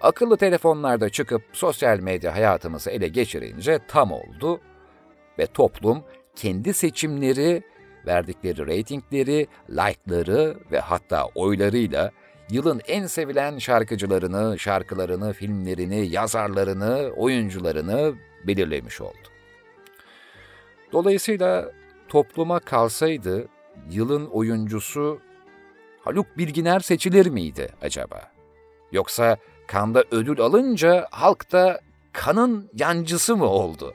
Akıllı 0.00 0.36
telefonlarda 0.36 1.08
çıkıp 1.08 1.42
sosyal 1.52 1.98
medya 1.98 2.34
hayatımızı 2.34 2.90
ele 2.90 3.08
geçirince 3.08 3.78
tam 3.88 4.12
oldu 4.12 4.60
ve 5.38 5.46
toplum 5.46 6.04
kendi 6.36 6.74
seçimleri, 6.74 7.62
verdikleri 8.06 8.66
reytingleri, 8.66 9.46
like'ları 9.70 10.56
ve 10.72 10.80
hatta 10.80 11.26
oylarıyla 11.34 12.10
yılın 12.50 12.80
en 12.88 13.06
sevilen 13.06 13.58
şarkıcılarını, 13.58 14.58
şarkılarını, 14.58 15.32
filmlerini, 15.32 16.06
yazarlarını, 16.06 17.10
oyuncularını 17.16 18.14
belirlemiş 18.46 19.00
oldu. 19.00 19.31
Dolayısıyla 20.92 21.72
topluma 22.08 22.60
kalsaydı 22.60 23.48
yılın 23.90 24.26
oyuncusu 24.26 25.20
Haluk 26.04 26.38
Bilginer 26.38 26.80
seçilir 26.80 27.26
miydi 27.26 27.68
acaba? 27.82 28.32
Yoksa 28.92 29.36
kanda 29.66 30.04
ödül 30.10 30.40
alınca 30.40 31.08
halk 31.10 31.52
da 31.52 31.80
kanın 32.12 32.70
yancısı 32.74 33.36
mı 33.36 33.44
oldu? 33.46 33.94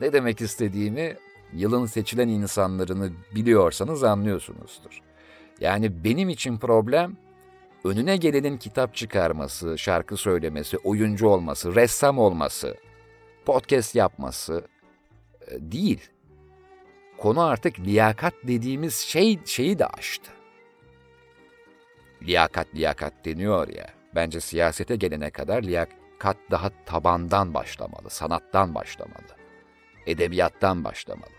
Ne 0.00 0.12
demek 0.12 0.40
istediğimi 0.40 1.16
yılın 1.52 1.86
seçilen 1.86 2.28
insanlarını 2.28 3.12
biliyorsanız 3.34 4.04
anlıyorsunuzdur. 4.04 5.00
Yani 5.60 6.04
benim 6.04 6.28
için 6.28 6.58
problem 6.58 7.16
önüne 7.84 8.16
gelenin 8.16 8.56
kitap 8.58 8.94
çıkarması, 8.94 9.78
şarkı 9.78 10.16
söylemesi, 10.16 10.78
oyuncu 10.78 11.28
olması, 11.28 11.74
ressam 11.74 12.18
olması, 12.18 12.76
podcast 13.46 13.94
yapması 13.94 14.64
değil. 15.50 16.00
Konu 17.18 17.44
artık 17.44 17.80
liyakat 17.80 18.34
dediğimiz 18.42 18.94
şey 18.94 19.38
şeyi 19.44 19.78
de 19.78 19.86
aştı. 19.86 20.30
Liyakat 22.22 22.74
liyakat 22.74 23.24
deniyor 23.24 23.68
ya. 23.68 23.86
Bence 24.14 24.40
siyasete 24.40 24.96
gelene 24.96 25.30
kadar 25.30 25.62
liyakat 25.62 26.36
daha 26.50 26.70
tabandan 26.86 27.54
başlamalı, 27.54 28.10
sanattan 28.10 28.74
başlamalı, 28.74 29.36
edebiyattan 30.06 30.84
başlamalı. 30.84 31.30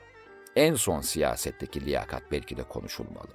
En 0.56 0.76
son 0.76 1.02
siyasetteki 1.02 1.86
liyakat 1.86 2.32
belki 2.32 2.58
de 2.58 2.64
konuşulmalı. 2.64 3.32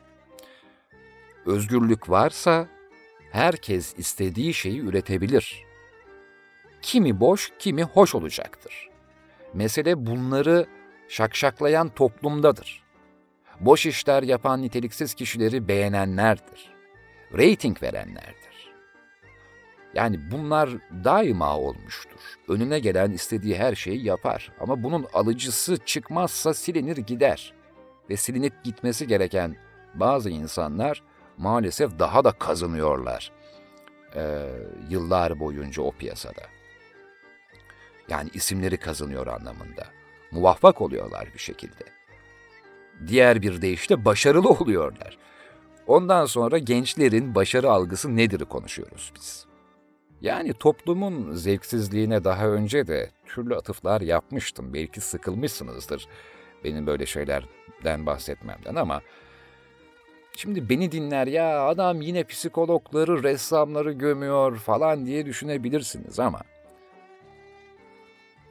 Özgürlük 1.47 2.11
varsa 2.11 2.69
herkes 3.31 3.95
istediği 3.99 4.55
şeyi 4.55 4.81
üretebilir. 4.81 5.65
Kimi 6.83 7.21
boş, 7.21 7.53
kimi 7.59 7.83
hoş 7.83 8.15
olacaktır. 8.15 8.92
Mesele 9.55 10.07
bunları 10.07 10.67
şakşaklayan 11.09 11.89
toplumdadır. 11.89 12.83
Boş 13.61 13.87
işler 13.87 14.23
yapan 14.23 14.63
niteliksiz 14.63 15.15
kişileri 15.15 15.69
beğenenlerdir. 15.69 16.73
Rating 17.33 17.83
verenlerdir. 17.83 18.73
Yani 19.95 20.21
bunlar 20.31 20.71
daima 21.05 21.59
olmuştur. 21.59 22.21
Önüne 22.49 22.79
gelen 22.79 23.11
istediği 23.11 23.57
her 23.57 23.75
şeyi 23.75 24.05
yapar 24.05 24.53
ama 24.61 24.83
bunun 24.83 25.07
alıcısı 25.13 25.77
çıkmazsa 25.77 26.55
silinir 26.55 26.97
gider. 26.97 27.55
Ve 28.11 28.17
silinip 28.17 28.65
gitmesi 28.65 29.07
gereken 29.07 29.57
bazı 29.95 30.31
insanlar 30.31 31.03
maalesef 31.37 31.99
daha 31.99 32.25
da 32.25 32.33
kazanıyorlar 32.33 33.33
e, 34.17 34.49
yıllar 34.91 35.41
boyunca 35.41 35.83
o 35.83 35.93
piyasada. 35.93 36.43
Yani 38.13 38.31
isimleri 38.35 38.77
kazanıyor 38.77 39.27
anlamında. 39.27 39.87
Muvaffak 40.31 40.81
oluyorlar 40.81 41.29
bir 41.35 41.39
şekilde. 41.39 41.85
Diğer 43.07 43.43
bir 43.43 43.63
deyişle 43.63 44.05
başarılı 44.05 44.49
oluyorlar. 44.61 45.19
Ondan 45.87 46.27
sonra 46.27 46.59
gençlerin 46.59 47.35
başarı 47.35 47.71
algısı 47.71 48.17
nedir 48.17 48.45
konuşuyoruz 48.45 49.13
biz. 49.17 49.47
Yani 50.21 50.53
toplumun 50.53 51.35
zevksizliğine 51.35 52.25
daha 52.25 52.49
önce 52.49 52.87
de 52.87 53.11
türlü 53.27 53.57
atıflar 53.57 54.01
yapmıştım. 54.01 54.75
Belki 54.75 55.01
sıkılmışsınızdır 55.01 56.09
benim 56.65 56.87
böyle 56.87 57.07
şeylerden 57.07 58.07
bahsetmemden 58.07 58.75
ama 58.75 59.01
Şimdi 60.37 60.69
beni 60.69 60.93
dinler 60.93 61.27
ya 61.27 61.67
adam 61.67 62.01
yine 62.01 62.25
psikologları, 62.25 63.23
ressamları 63.23 63.93
gömüyor 63.93 64.57
falan 64.57 65.07
diye 65.07 65.27
düşünebilirsiniz 65.27 66.19
ama 66.19 66.41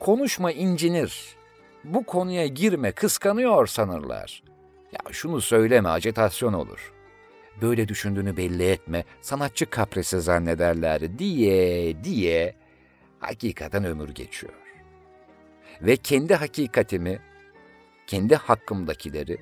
konuşma 0.01 0.51
incinir. 0.51 1.35
Bu 1.83 2.03
konuya 2.05 2.47
girme 2.47 2.91
kıskanıyor 2.91 3.67
sanırlar. 3.67 4.43
Ya 4.91 5.13
şunu 5.13 5.41
söyleme 5.41 5.89
acetasyon 5.89 6.53
olur. 6.53 6.93
Böyle 7.61 7.87
düşündüğünü 7.87 8.37
belli 8.37 8.63
etme 8.63 9.03
sanatçı 9.21 9.65
kapresi 9.65 10.21
zannederler 10.21 11.19
diye 11.19 12.03
diye 12.03 12.55
hakikaten 13.19 13.85
ömür 13.85 14.09
geçiyor. 14.09 14.53
Ve 15.81 15.97
kendi 15.97 16.35
hakikatimi, 16.35 17.19
kendi 18.07 18.35
hakkımdakileri 18.35 19.37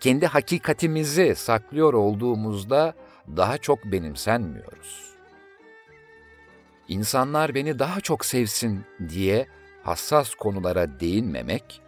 kendi 0.00 0.26
hakikatimizi 0.26 1.34
saklıyor 1.34 1.94
olduğumuzda 1.94 2.94
daha 3.36 3.58
çok 3.58 3.84
benimsenmiyoruz. 3.84 5.14
İnsanlar 6.88 7.54
beni 7.54 7.78
daha 7.78 8.00
çok 8.00 8.24
sevsin 8.24 8.84
diye 9.08 9.46
hassas 9.84 10.34
konulara 10.34 11.00
değinmemek, 11.00 11.80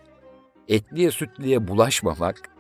etliye 0.69 1.11
sütliye 1.11 1.69
bulaşmamak 1.69 2.51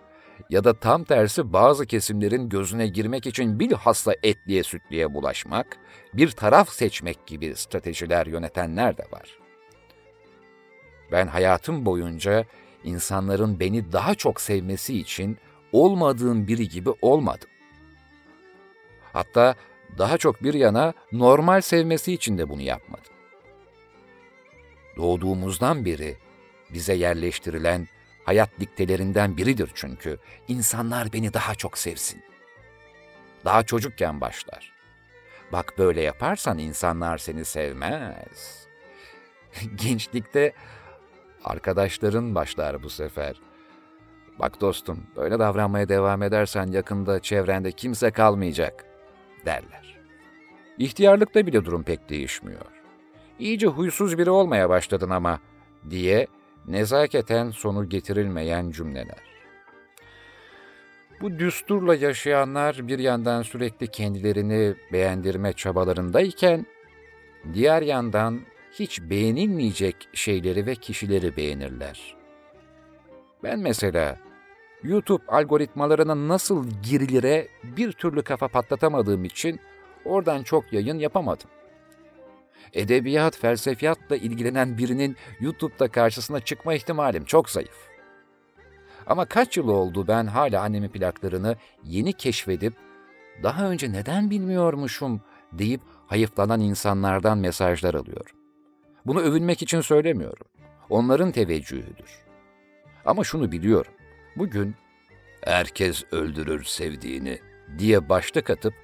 ya 0.50 0.64
da 0.64 0.74
tam 0.74 1.04
tersi 1.04 1.52
bazı 1.52 1.86
kesimlerin 1.86 2.48
gözüne 2.48 2.86
girmek 2.86 3.26
için 3.26 3.60
bilhassa 3.60 4.14
etliye 4.22 4.62
sütliye 4.62 5.14
bulaşmak, 5.14 5.78
bir 6.14 6.30
taraf 6.30 6.70
seçmek 6.70 7.26
gibi 7.26 7.54
stratejiler 7.56 8.26
yönetenler 8.26 8.98
de 8.98 9.02
var. 9.12 9.38
Ben 11.12 11.26
hayatım 11.26 11.86
boyunca 11.86 12.44
insanların 12.84 13.60
beni 13.60 13.92
daha 13.92 14.14
çok 14.14 14.40
sevmesi 14.40 14.98
için 14.98 15.38
olmadığım 15.72 16.48
biri 16.48 16.68
gibi 16.68 16.90
olmadım. 17.02 17.48
Hatta 19.12 19.54
daha 19.98 20.18
çok 20.18 20.42
bir 20.42 20.54
yana 20.54 20.92
normal 21.12 21.60
sevmesi 21.60 22.12
için 22.12 22.38
de 22.38 22.48
bunu 22.48 22.62
yapmadım. 22.62 23.15
Doğduğumuzdan 24.96 25.84
beri 25.84 26.16
bize 26.72 26.94
yerleştirilen 26.94 27.88
hayat 28.24 28.50
diktelerinden 28.60 29.36
biridir 29.36 29.70
çünkü 29.74 30.18
insanlar 30.48 31.12
beni 31.12 31.34
daha 31.34 31.54
çok 31.54 31.78
sevsin. 31.78 32.22
Daha 33.44 33.62
çocukken 33.62 34.20
başlar. 34.20 34.72
Bak 35.52 35.74
böyle 35.78 36.00
yaparsan 36.02 36.58
insanlar 36.58 37.18
seni 37.18 37.44
sevmez. 37.44 38.66
Gençlikte 39.74 40.52
arkadaşların 41.44 42.34
başlar 42.34 42.82
bu 42.82 42.90
sefer. 42.90 43.40
Bak 44.38 44.60
dostum, 44.60 45.06
böyle 45.16 45.38
davranmaya 45.38 45.88
devam 45.88 46.22
edersen 46.22 46.66
yakında 46.66 47.20
çevrende 47.20 47.72
kimse 47.72 48.10
kalmayacak, 48.10 48.84
derler. 49.46 49.98
İhtiyarlıkta 50.78 51.46
bile 51.46 51.64
durum 51.64 51.82
pek 51.82 52.08
değişmiyor. 52.08 52.75
İyice 53.38 53.66
huysuz 53.66 54.18
biri 54.18 54.30
olmaya 54.30 54.68
başladın 54.68 55.10
ama, 55.10 55.40
diye 55.90 56.26
nezaketen 56.66 57.50
sonu 57.50 57.88
getirilmeyen 57.88 58.70
cümleler. 58.70 59.22
Bu 61.20 61.38
düsturla 61.38 61.94
yaşayanlar 61.94 62.88
bir 62.88 62.98
yandan 62.98 63.42
sürekli 63.42 63.86
kendilerini 63.86 64.74
beğendirme 64.92 65.52
çabalarındayken, 65.52 66.66
diğer 67.54 67.82
yandan 67.82 68.40
hiç 68.72 69.02
beğenilmeyecek 69.02 70.08
şeyleri 70.12 70.66
ve 70.66 70.74
kişileri 70.74 71.36
beğenirler. 71.36 72.16
Ben 73.42 73.58
mesela 73.58 74.18
YouTube 74.82 75.22
algoritmalarına 75.28 76.28
nasıl 76.28 76.66
girilire 76.82 77.48
bir 77.76 77.92
türlü 77.92 78.22
kafa 78.22 78.48
patlatamadığım 78.48 79.24
için 79.24 79.60
oradan 80.04 80.42
çok 80.42 80.72
yayın 80.72 80.98
yapamadım. 80.98 81.50
Edebiyat, 82.72 83.36
felsefiyatla 83.36 84.16
ilgilenen 84.16 84.78
birinin 84.78 85.16
YouTube'da 85.40 85.88
karşısına 85.88 86.40
çıkma 86.40 86.74
ihtimalim 86.74 87.24
çok 87.24 87.50
zayıf. 87.50 87.88
Ama 89.06 89.24
kaç 89.24 89.56
yıl 89.56 89.68
oldu 89.68 90.08
ben 90.08 90.26
hala 90.26 90.62
annemin 90.62 90.88
plaklarını 90.88 91.56
yeni 91.84 92.12
keşfedip 92.12 92.74
daha 93.42 93.70
önce 93.70 93.92
neden 93.92 94.30
bilmiyormuşum 94.30 95.20
deyip 95.52 95.80
hayıflanan 96.06 96.60
insanlardan 96.60 97.38
mesajlar 97.38 97.94
alıyorum. 97.94 98.36
Bunu 99.06 99.20
övünmek 99.20 99.62
için 99.62 99.80
söylemiyorum. 99.80 100.46
Onların 100.90 101.32
teveccühüdür. 101.32 102.26
Ama 103.04 103.24
şunu 103.24 103.52
biliyorum. 103.52 103.92
Bugün 104.36 104.74
herkes 105.44 106.04
öldürür 106.12 106.64
sevdiğini 106.64 107.38
diye 107.78 108.08
başlık 108.08 108.50
atıp 108.50 108.74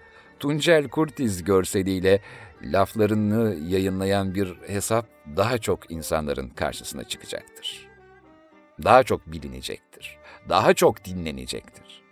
Tuncel 0.40 0.88
Kurtiz 0.88 1.44
görseliyle 1.44 2.20
laflarını 2.62 3.56
yayınlayan 3.68 4.34
bir 4.34 4.54
hesap 4.66 5.06
daha 5.36 5.58
çok 5.58 5.90
insanların 5.90 6.48
karşısına 6.48 7.04
çıkacaktır. 7.04 7.88
Daha 8.84 9.02
çok 9.02 9.26
bilinecektir. 9.26 10.18
Daha 10.48 10.74
çok 10.74 11.04
dinlenecektir. 11.04 12.02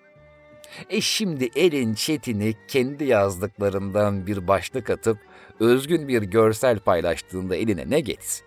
E 0.91 1.01
şimdi 1.01 1.51
Elin 1.57 1.95
Çetin'i 1.95 2.55
kendi 2.69 3.05
yazdıklarından 3.05 4.27
bir 4.27 4.49
başlık 4.49 4.91
atıp 4.91 5.19
özgün 5.61 6.09
bir 6.09 6.23
görsel 6.23 6.79
paylaştığında 6.79 7.57
eline 7.57 7.91
ne 7.91 8.01
geçsin? 8.01 8.47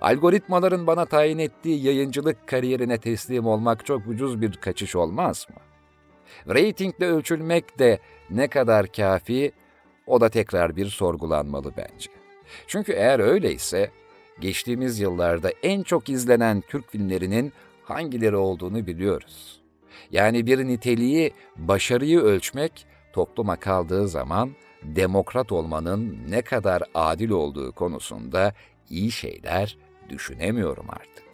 Algoritmaların 0.00 0.86
bana 0.86 1.06
tayin 1.06 1.38
ettiği 1.38 1.84
yayıncılık 1.84 2.46
kariyerine 2.46 2.98
teslim 2.98 3.46
olmak 3.46 3.86
çok 3.86 4.06
ucuz 4.06 4.40
bir 4.40 4.52
kaçış 4.52 4.96
olmaz 4.96 5.46
mı? 5.50 5.56
Ratingle 6.54 7.06
ölçülmek 7.06 7.78
de 7.78 7.98
ne 8.30 8.48
kadar 8.48 8.86
kafi, 8.86 9.52
o 10.06 10.20
da 10.20 10.28
tekrar 10.28 10.76
bir 10.76 10.86
sorgulanmalı 10.86 11.72
bence. 11.76 12.10
Çünkü 12.66 12.92
eğer 12.92 13.20
öyleyse, 13.20 13.90
geçtiğimiz 14.40 15.00
yıllarda 15.00 15.50
en 15.62 15.82
çok 15.82 16.08
izlenen 16.08 16.60
Türk 16.60 16.90
filmlerinin 16.90 17.52
hangileri 17.82 18.36
olduğunu 18.36 18.86
biliyoruz. 18.86 19.60
Yani 20.10 20.46
bir 20.46 20.58
niteliği, 20.58 21.32
başarıyı 21.56 22.20
ölçmek 22.20 22.86
topluma 23.12 23.56
kaldığı 23.56 24.08
zaman 24.08 24.50
demokrat 24.82 25.52
olmanın 25.52 26.18
ne 26.28 26.42
kadar 26.42 26.82
adil 26.94 27.30
olduğu 27.30 27.72
konusunda 27.72 28.54
iyi 28.90 29.12
şeyler 29.12 29.78
düşünemiyorum 30.08 30.86
artık. 30.90 31.24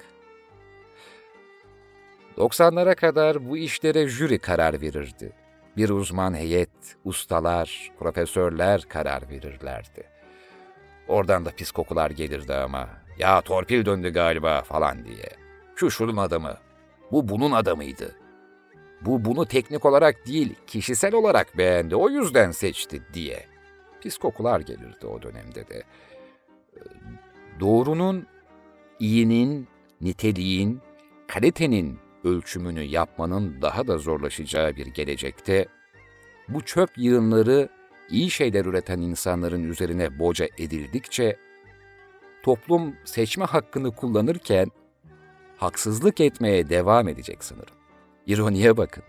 90'lara 2.36 2.94
kadar 2.94 3.48
bu 3.48 3.56
işlere 3.56 4.08
jüri 4.08 4.38
karar 4.38 4.80
verirdi. 4.80 5.32
Bir 5.80 5.88
uzman 5.88 6.34
heyet, 6.34 6.70
ustalar, 7.04 7.90
profesörler 7.98 8.82
karar 8.82 9.30
verirlerdi. 9.30 10.04
Oradan 11.08 11.44
da 11.44 11.50
pis 11.50 11.70
kokular 11.70 12.10
gelirdi 12.10 12.54
ama. 12.54 12.88
Ya 13.18 13.40
torpil 13.40 13.84
döndü 13.84 14.10
galiba 14.10 14.62
falan 14.62 15.04
diye. 15.04 15.30
Şu 15.76 15.90
şunun 15.90 16.16
adamı. 16.16 16.56
Bu 17.12 17.28
bunun 17.28 17.50
adamıydı. 17.50 18.14
Bu 19.00 19.24
bunu 19.24 19.46
teknik 19.46 19.84
olarak 19.84 20.26
değil, 20.26 20.54
kişisel 20.66 21.14
olarak 21.14 21.58
beğendi. 21.58 21.96
O 21.96 22.08
yüzden 22.08 22.50
seçti 22.50 23.02
diye. 23.14 23.46
Pis 24.00 24.18
kokular 24.18 24.60
gelirdi 24.60 25.06
o 25.06 25.22
dönemde 25.22 25.68
de. 25.68 25.82
Doğrunun, 27.60 28.26
iyinin, 28.98 29.68
niteliğin, 30.00 30.80
kalitenin 31.28 31.98
ölçümünü 32.24 32.82
yapmanın 32.82 33.62
daha 33.62 33.86
da 33.86 33.98
zorlaşacağı 33.98 34.76
bir 34.76 34.86
gelecekte 34.86 35.66
bu 36.48 36.60
çöp 36.60 36.90
yığınları 36.96 37.68
iyi 38.10 38.30
şeyler 38.30 38.64
üreten 38.64 39.00
insanların 39.00 39.70
üzerine 39.70 40.18
boca 40.18 40.48
edildikçe 40.58 41.36
toplum 42.42 42.96
seçme 43.04 43.44
hakkını 43.44 43.94
kullanırken 43.94 44.70
haksızlık 45.56 46.20
etmeye 46.20 46.68
devam 46.68 47.08
edecek 47.08 47.44
sanırım. 47.44 47.74
İroniye 48.26 48.76
bakın. 48.76 49.04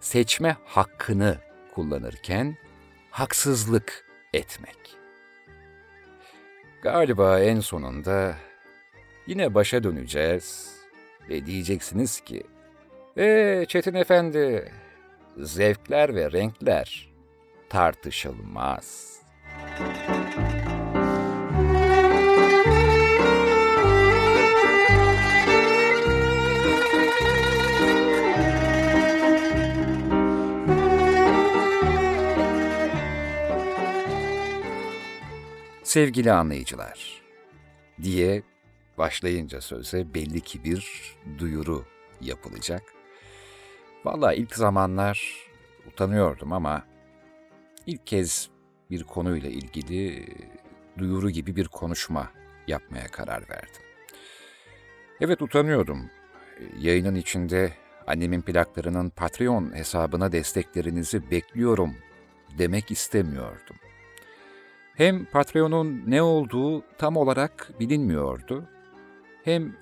Seçme 0.00 0.56
hakkını 0.64 1.38
kullanırken 1.74 2.56
haksızlık 3.10 4.06
etmek. 4.32 4.96
Galiba 6.82 7.40
en 7.40 7.60
sonunda 7.60 8.34
yine 9.26 9.54
başa 9.54 9.84
döneceğiz 9.84 10.73
ve 11.28 11.46
diyeceksiniz 11.46 12.20
ki, 12.20 12.42
''Ee 13.16 13.64
Çetin 13.68 13.94
Efendi, 13.94 14.72
zevkler 15.36 16.14
ve 16.14 16.32
renkler 16.32 17.12
tartışılmaz.'' 17.68 19.14
Sevgili 35.82 36.32
anlayıcılar, 36.32 37.22
diye 38.02 38.42
başlayınca 38.98 39.60
söze 39.60 40.14
belli 40.14 40.40
ki 40.40 40.64
bir 40.64 41.14
duyuru 41.38 41.84
yapılacak. 42.20 42.82
Valla 44.04 44.34
ilk 44.34 44.56
zamanlar 44.56 45.48
utanıyordum 45.88 46.52
ama 46.52 46.82
ilk 47.86 48.06
kez 48.06 48.48
bir 48.90 49.04
konuyla 49.04 49.50
ilgili 49.50 50.26
duyuru 50.98 51.30
gibi 51.30 51.56
bir 51.56 51.68
konuşma 51.68 52.30
yapmaya 52.66 53.06
karar 53.06 53.48
verdim. 53.48 53.82
Evet 55.20 55.42
utanıyordum. 55.42 56.10
Yayının 56.78 57.14
içinde 57.14 57.72
annemin 58.06 58.42
plaklarının 58.42 59.10
Patreon 59.10 59.76
hesabına 59.76 60.32
desteklerinizi 60.32 61.30
bekliyorum 61.30 61.94
demek 62.58 62.90
istemiyordum. 62.90 63.76
Hem 64.94 65.24
Patreon'un 65.24 66.02
ne 66.06 66.22
olduğu 66.22 66.82
tam 66.98 67.16
olarak 67.16 67.70
bilinmiyordu, 67.80 68.68
hem 69.44 69.76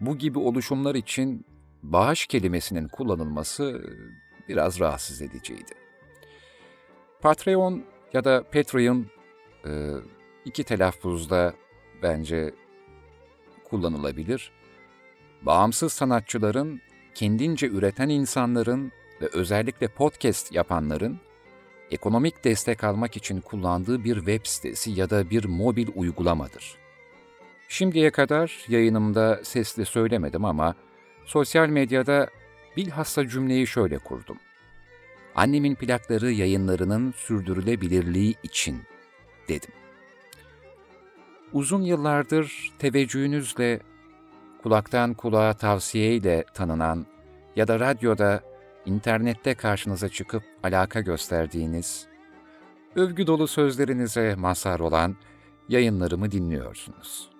bu 0.00 0.18
gibi 0.18 0.38
oluşumlar 0.38 0.94
için 0.94 1.46
bağış 1.82 2.26
kelimesinin 2.26 2.88
kullanılması 2.88 3.84
biraz 4.48 4.80
rahatsız 4.80 5.22
ediciydi. 5.22 5.72
Patreon 7.20 7.84
ya 8.12 8.24
da 8.24 8.42
Patreon 8.42 9.06
e, 9.66 9.70
iki 10.44 10.64
telaffuzda 10.64 11.54
bence 12.02 12.54
kullanılabilir. 13.64 14.52
Bağımsız 15.42 15.92
sanatçıların, 15.92 16.80
kendince 17.14 17.68
üreten 17.68 18.08
insanların 18.08 18.92
ve 19.20 19.28
özellikle 19.32 19.88
podcast 19.88 20.52
yapanların 20.52 21.18
ekonomik 21.90 22.44
destek 22.44 22.84
almak 22.84 23.16
için 23.16 23.40
kullandığı 23.40 24.04
bir 24.04 24.16
web 24.16 24.46
sitesi 24.46 24.90
ya 24.90 25.10
da 25.10 25.30
bir 25.30 25.44
mobil 25.44 25.88
uygulamadır. 25.94 26.79
Şimdiye 27.72 28.10
kadar 28.10 28.64
yayınımda 28.68 29.40
sesli 29.42 29.84
söylemedim 29.84 30.44
ama 30.44 30.74
sosyal 31.24 31.68
medyada 31.68 32.28
bilhassa 32.76 33.28
cümleyi 33.28 33.66
şöyle 33.66 33.98
kurdum. 33.98 34.38
Annemin 35.34 35.74
plakları 35.74 36.30
yayınlarının 36.30 37.14
sürdürülebilirliği 37.16 38.34
için 38.42 38.82
dedim. 39.48 39.70
Uzun 41.52 41.82
yıllardır 41.82 42.72
teveccühünüzle, 42.78 43.80
kulaktan 44.62 45.14
kulağa 45.14 45.52
tavsiyeyle 45.52 46.44
tanınan 46.54 47.06
ya 47.56 47.68
da 47.68 47.80
radyoda 47.80 48.40
internette 48.86 49.54
karşınıza 49.54 50.08
çıkıp 50.08 50.42
alaka 50.62 51.00
gösterdiğiniz, 51.00 52.06
övgü 52.96 53.26
dolu 53.26 53.46
sözlerinize 53.48 54.34
mazhar 54.34 54.80
olan 54.80 55.16
yayınlarımı 55.68 56.30
dinliyorsunuz. 56.30 57.39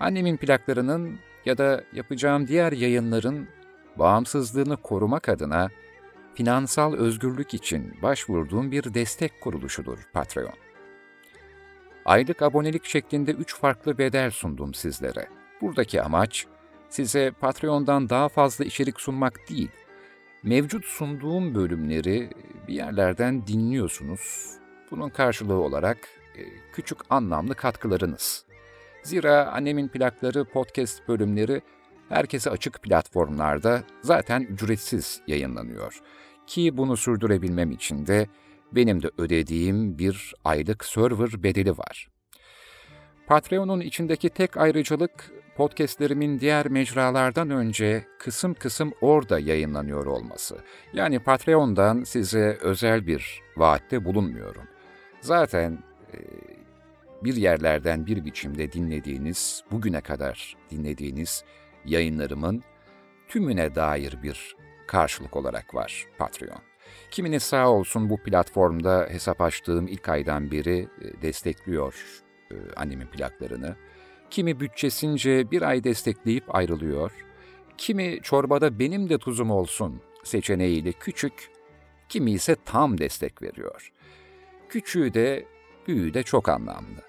Annemin 0.00 0.36
plaklarının 0.36 1.18
ya 1.44 1.58
da 1.58 1.84
yapacağım 1.92 2.48
diğer 2.48 2.72
yayınların 2.72 3.48
bağımsızlığını 3.96 4.76
korumak 4.76 5.28
adına 5.28 5.68
finansal 6.34 6.94
özgürlük 6.94 7.54
için 7.54 7.94
başvurduğum 8.02 8.70
bir 8.70 8.94
destek 8.94 9.40
kuruluşudur 9.40 9.98
Patreon. 10.12 10.54
Aylık 12.04 12.42
abonelik 12.42 12.84
şeklinde 12.84 13.30
üç 13.30 13.54
farklı 13.54 13.98
bedel 13.98 14.30
sundum 14.30 14.74
sizlere. 14.74 15.28
Buradaki 15.60 16.02
amaç, 16.02 16.46
size 16.88 17.30
Patreon'dan 17.30 18.08
daha 18.08 18.28
fazla 18.28 18.64
içerik 18.64 19.00
sunmak 19.00 19.48
değil, 19.48 19.70
mevcut 20.42 20.84
sunduğum 20.84 21.54
bölümleri 21.54 22.30
bir 22.68 22.74
yerlerden 22.74 23.46
dinliyorsunuz. 23.46 24.52
Bunun 24.90 25.10
karşılığı 25.10 25.60
olarak 25.60 25.98
e, 26.36 26.42
küçük 26.72 26.98
anlamlı 27.10 27.54
katkılarınız. 27.54 28.47
Zira 29.02 29.52
annemin 29.52 29.88
plakları 29.88 30.44
podcast 30.44 31.08
bölümleri 31.08 31.62
herkese 32.08 32.50
açık 32.50 32.82
platformlarda 32.82 33.82
zaten 34.02 34.40
ücretsiz 34.40 35.20
yayınlanıyor. 35.26 36.00
Ki 36.46 36.76
bunu 36.76 36.96
sürdürebilmem 36.96 37.70
için 37.70 38.06
de 38.06 38.26
benim 38.72 39.02
de 39.02 39.10
ödediğim 39.18 39.98
bir 39.98 40.34
aylık 40.44 40.84
server 40.84 41.42
bedeli 41.42 41.78
var. 41.78 42.08
Patreon'un 43.26 43.80
içindeki 43.80 44.28
tek 44.28 44.56
ayrıcalık 44.56 45.32
podcastlerimin 45.56 46.40
diğer 46.40 46.68
mecralardan 46.68 47.50
önce 47.50 48.06
kısım 48.18 48.54
kısım 48.54 48.92
orada 49.00 49.38
yayınlanıyor 49.38 50.06
olması. 50.06 50.56
Yani 50.92 51.18
Patreon'dan 51.18 52.04
size 52.04 52.58
özel 52.60 53.06
bir 53.06 53.40
vaatte 53.56 54.04
bulunmuyorum. 54.04 54.62
Zaten 55.20 55.78
e, 56.12 56.18
bir 57.24 57.36
yerlerden 57.36 58.06
bir 58.06 58.24
biçimde 58.24 58.72
dinlediğiniz, 58.72 59.64
bugüne 59.70 60.00
kadar 60.00 60.56
dinlediğiniz 60.70 61.44
yayınlarımın 61.84 62.62
tümüne 63.28 63.74
dair 63.74 64.22
bir 64.22 64.56
karşılık 64.86 65.36
olarak 65.36 65.74
var 65.74 66.06
Patreon. 66.18 66.62
Kimini 67.10 67.40
sağ 67.40 67.70
olsun 67.70 68.10
bu 68.10 68.22
platformda 68.22 69.06
hesap 69.10 69.40
açtığım 69.40 69.86
ilk 69.86 70.08
aydan 70.08 70.50
beri 70.50 70.88
e, 71.00 71.22
destekliyor 71.22 71.94
e, 72.50 72.54
annemin 72.76 73.06
plaklarını. 73.06 73.76
Kimi 74.30 74.60
bütçesince 74.60 75.50
bir 75.50 75.62
ay 75.62 75.84
destekleyip 75.84 76.54
ayrılıyor. 76.54 77.12
Kimi 77.78 78.18
çorbada 78.22 78.78
benim 78.78 79.08
de 79.08 79.18
tuzum 79.18 79.50
olsun 79.50 80.00
seçeneğiyle 80.24 80.92
küçük, 80.92 81.50
kimi 82.08 82.30
ise 82.30 82.56
tam 82.64 82.98
destek 82.98 83.42
veriyor. 83.42 83.92
Küçüğü 84.68 85.14
de, 85.14 85.44
büyüğü 85.88 86.14
de 86.14 86.22
çok 86.22 86.48
anlamlı. 86.48 87.07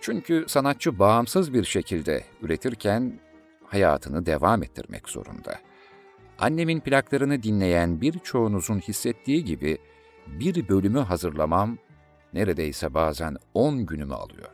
Çünkü 0.00 0.44
sanatçı 0.48 0.98
bağımsız 0.98 1.54
bir 1.54 1.64
şekilde 1.64 2.24
üretirken 2.42 3.20
hayatını 3.64 4.26
devam 4.26 4.62
ettirmek 4.62 5.08
zorunda. 5.08 5.58
Annemin 6.38 6.80
plaklarını 6.80 7.42
dinleyen 7.42 8.00
birçoğunuzun 8.00 8.78
hissettiği 8.78 9.44
gibi 9.44 9.78
bir 10.26 10.68
bölümü 10.68 10.98
hazırlamam 10.98 11.78
neredeyse 12.32 12.94
bazen 12.94 13.36
10 13.54 13.86
günümü 13.86 14.14
alıyor. 14.14 14.48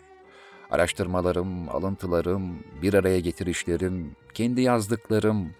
Araştırmalarım, 0.70 1.68
alıntılarım, 1.68 2.59
bir 2.83 2.94
araya 2.94 3.20
getirişlerim, 3.20 4.16
kendi 4.35 4.61
yazdıklarım, 4.61 5.50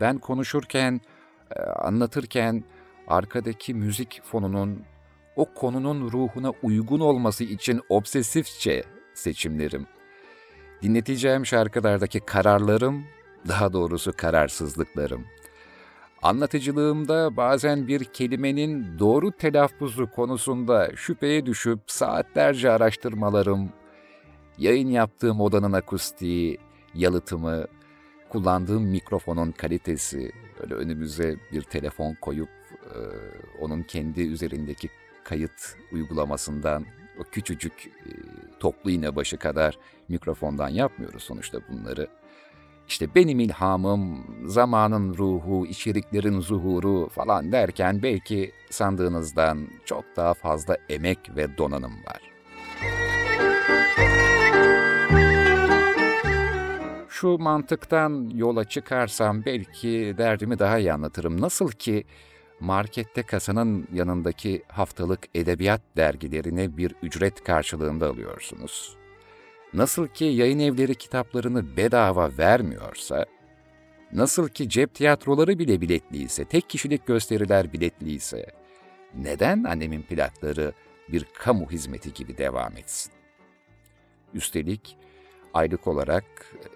ben 0.00 0.18
konuşurken, 0.18 1.00
e, 1.56 1.60
anlatırken 1.62 2.64
arkadaki 3.08 3.74
müzik 3.74 4.20
fonunun 4.24 4.82
o 5.36 5.54
konunun 5.54 6.10
ruhuna 6.10 6.52
uygun 6.62 7.00
olması 7.00 7.44
için 7.44 7.80
obsesifçe 7.88 8.84
seçimlerim, 9.20 9.86
dinleteceğim 10.82 11.46
şarkılardaki 11.46 12.20
kararlarım, 12.20 13.04
daha 13.48 13.72
doğrusu 13.72 14.12
kararsızlıklarım, 14.16 15.24
Anlatıcılığımda 16.22 17.36
bazen 17.36 17.88
bir 17.88 18.04
kelimenin 18.04 18.98
doğru 18.98 19.32
telaffuzu 19.32 20.10
konusunda 20.10 20.90
şüpheye 20.96 21.46
düşüp 21.46 21.80
saatlerce 21.86 22.70
araştırmalarım, 22.70 23.72
yayın 24.58 24.88
yaptığım 24.88 25.40
odanın 25.40 25.72
akustiği, 25.72 26.58
yalıtımı, 26.94 27.64
kullandığım 28.28 28.82
mikrofonun 28.82 29.52
kalitesi, 29.52 30.32
öyle 30.60 30.74
önümüze 30.74 31.36
bir 31.52 31.62
telefon 31.62 32.14
koyup 32.14 32.48
e, 32.84 32.98
onun 33.60 33.82
kendi 33.82 34.20
üzerindeki 34.20 34.90
kayıt 35.24 35.76
uygulamasından 35.92 36.86
o 37.20 37.22
küçücük 37.24 37.90
toplu 38.60 38.90
iğne 38.90 39.16
başı 39.16 39.36
kadar 39.36 39.78
mikrofondan 40.08 40.68
yapmıyoruz 40.68 41.22
sonuçta 41.22 41.58
bunları. 41.68 42.08
İşte 42.88 43.14
benim 43.14 43.40
ilhamım, 43.40 44.26
zamanın 44.44 45.14
ruhu, 45.14 45.66
içeriklerin 45.66 46.40
zuhuru 46.40 47.08
falan 47.08 47.52
derken 47.52 48.02
belki 48.02 48.52
sandığınızdan 48.70 49.68
çok 49.84 50.04
daha 50.16 50.34
fazla 50.34 50.76
emek 50.88 51.36
ve 51.36 51.58
donanım 51.58 51.92
var. 51.92 52.30
Şu 57.08 57.38
mantıktan 57.38 58.30
yola 58.34 58.64
çıkarsam 58.64 59.44
belki 59.44 60.14
derdimi 60.18 60.58
daha 60.58 60.78
iyi 60.78 60.92
anlatırım. 60.92 61.40
Nasıl 61.40 61.70
ki 61.70 62.04
markette 62.60 63.22
kasanın 63.22 63.88
yanındaki 63.92 64.62
haftalık 64.68 65.28
edebiyat 65.34 65.80
dergilerini 65.96 66.76
bir 66.76 66.94
ücret 67.02 67.44
karşılığında 67.44 68.10
alıyorsunuz. 68.10 68.96
Nasıl 69.74 70.06
ki 70.06 70.24
yayın 70.24 70.58
evleri 70.58 70.94
kitaplarını 70.94 71.76
bedava 71.76 72.30
vermiyorsa, 72.38 73.26
nasıl 74.12 74.48
ki 74.48 74.68
cep 74.68 74.94
tiyatroları 74.94 75.58
bile 75.58 75.80
biletliyse, 75.80 76.44
tek 76.44 76.70
kişilik 76.70 77.06
gösteriler 77.06 77.72
biletliyse, 77.72 78.46
neden 79.14 79.64
annemin 79.64 80.02
plakları 80.02 80.72
bir 81.08 81.26
kamu 81.34 81.70
hizmeti 81.70 82.12
gibi 82.12 82.38
devam 82.38 82.76
etsin? 82.76 83.12
Üstelik 84.34 84.96
aylık 85.54 85.86
olarak 85.86 86.24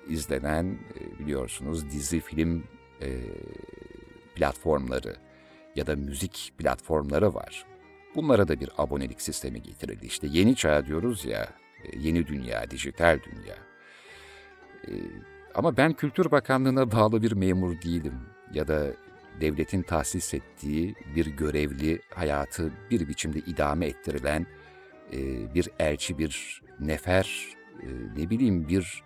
izlenen 0.09 0.65
e, 0.67 1.19
biliyorsunuz 1.19 1.91
dizi 1.91 2.21
film 2.21 2.65
e, 3.03 3.09
platformları 4.35 5.17
ya 5.77 5.87
da 5.87 5.97
müzik 5.97 6.53
platformları 6.59 7.35
var. 7.35 7.65
Bunlara 8.15 8.49
da 8.49 8.61
bir 8.61 8.71
abonelik 8.79 9.23
sistemi 9.23 9.63
getirildi. 9.63 10.07
İşte 10.07 10.27
yeni 10.31 10.57
çağ 10.57 10.87
diyoruz 10.87 11.25
ya, 11.25 11.49
e, 11.85 11.99
yeni 11.99 12.27
dünya, 12.27 12.71
dijital 12.71 13.21
dünya. 13.23 13.57
E, 14.89 14.93
ama 15.55 15.77
ben 15.77 15.93
Kültür 15.93 16.31
Bakanlığı'na 16.31 16.93
bağlı 16.93 17.23
bir 17.23 17.33
memur 17.33 17.83
değilim 17.83 18.21
ya 18.53 18.69
da 18.69 18.87
devletin 19.41 19.83
tahsis 19.83 20.35
ettiği 20.35 20.95
bir 21.15 21.27
görevli 21.27 22.01
hayatı 22.15 22.73
bir 22.91 23.09
biçimde 23.09 23.39
idame 23.39 23.87
ettirilen 23.87 24.47
e, 25.13 25.19
bir 25.55 25.69
elçi, 25.79 26.19
bir 26.19 26.63
nefer, 26.81 27.55
ne 28.17 28.31
bileyim 28.31 28.69
bir 28.69 29.03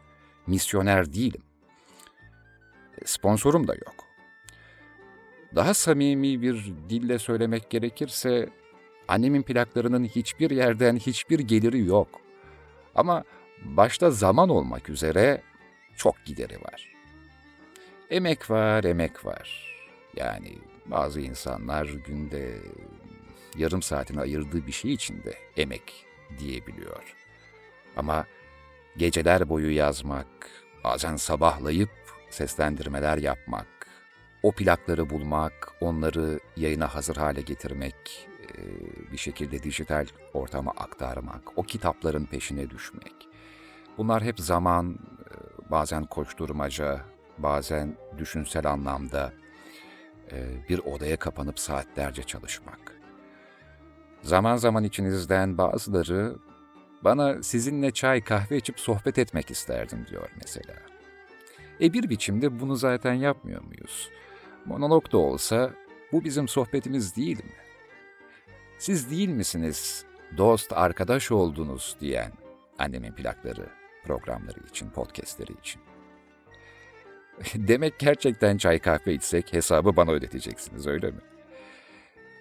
misyoner 0.47 1.13
değilim. 1.13 1.43
Sponsorum 3.05 3.69
da 3.69 3.75
yok. 3.75 4.08
Daha 5.57 5.75
samimi 5.75 6.43
bir 6.43 6.73
dille 6.91 7.19
söylemek 7.19 7.71
gerekirse 7.71 8.49
annemin 9.09 9.43
plaklarının 9.43 10.05
hiçbir 10.05 10.51
yerden 10.51 10.97
hiçbir 10.97 11.39
geliri 11.39 11.85
yok. 11.85 12.09
Ama 12.95 13.25
başta 13.65 14.11
zaman 14.11 14.49
olmak 14.49 14.89
üzere 14.89 15.43
çok 15.97 16.25
gideri 16.25 16.61
var. 16.61 16.93
Emek 18.11 18.51
var, 18.51 18.85
emek 18.85 19.25
var. 19.25 19.75
Yani 20.17 20.59
bazı 20.87 21.21
insanlar 21.21 21.85
günde 21.85 22.55
yarım 23.57 23.83
saatini 23.83 24.21
ayırdığı 24.21 24.67
bir 24.67 24.73
şey 24.73 24.93
için 24.93 25.23
de 25.23 25.35
emek 25.57 26.07
diyebiliyor. 26.39 27.17
Ama 27.97 28.27
geceler 28.97 29.49
boyu 29.49 29.75
yazmak, 29.75 30.27
bazen 30.85 31.17
sabahlayıp 31.17 31.91
seslendirmeler 32.31 33.19
yapmak, 33.19 33.67
o 34.43 34.53
plakları 34.53 35.11
bulmak, 35.11 35.73
onları 35.81 36.41
yayına 36.57 36.95
hazır 36.95 37.17
hale 37.17 37.41
getirmek, 37.41 38.29
bir 39.13 39.17
şekilde 39.17 39.63
dijital 39.63 40.07
ortama 40.35 40.71
aktarmak, 40.71 41.59
o 41.59 41.63
kitapların 41.63 42.25
peşine 42.25 42.71
düşmek. 42.71 43.29
Bunlar 43.99 44.23
hep 44.23 44.41
zaman, 44.41 44.99
bazen 45.71 46.05
koşturmaca, 46.05 47.01
bazen 47.39 47.97
düşünsel 48.19 48.67
anlamda 48.67 49.33
bir 50.69 50.79
odaya 50.79 51.17
kapanıp 51.17 51.59
saatlerce 51.59 52.23
çalışmak. 52.23 53.01
Zaman 54.23 54.57
zaman 54.57 54.85
içinizden 54.85 55.59
bazıları 55.59 56.37
bana 57.05 57.43
sizinle 57.43 57.91
çay 57.91 58.25
kahve 58.25 58.57
içip 58.57 58.81
sohbet 58.81 59.19
etmek 59.19 59.51
isterdim 59.51 60.07
diyor 60.11 60.31
mesela. 60.41 60.75
E 61.81 61.93
bir 61.93 62.11
biçimde 62.11 62.61
bunu 62.61 62.77
zaten 62.77 63.15
yapmıyor 63.15 63.63
muyuz? 63.63 64.11
Monolog 64.69 65.13
da 65.13 65.19
olsa 65.19 65.71
bu 66.13 66.25
bizim 66.25 66.49
sohbetimiz 66.49 67.17
değil 67.17 67.45
mi? 67.45 67.53
Siz 68.79 69.11
değil 69.11 69.29
misiniz 69.29 70.05
dost, 70.37 70.73
arkadaş 70.73 71.31
oldunuz 71.33 71.97
diyen 72.01 72.33
annemin 72.79 73.13
plakları, 73.13 73.67
programları 74.05 74.61
için, 74.71 74.91
podcastleri 74.91 75.53
için. 75.53 75.83
Demek 77.55 77.99
gerçekten 77.99 78.59
çay 78.59 78.79
kahve 78.79 79.15
içsek 79.15 79.53
hesabı 79.53 79.97
bana 79.97 80.11
ödeteceksiniz 80.11 80.87
öyle 80.87 81.11
mi? 81.11 81.21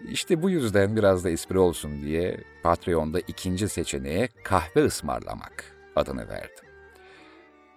İşte 0.10 0.42
bu 0.42 0.50
yüzden 0.50 0.96
biraz 0.96 1.24
da 1.24 1.30
espri 1.30 1.60
olsun 1.60 2.02
diye 2.02 2.44
Patreon'da 2.64 3.20
ikinci 3.20 3.70
seçeneğe 3.70 4.30
kahve 4.44 4.86
ısmarlamak 4.86 5.76
adını 5.96 6.30
verdim. 6.30 6.66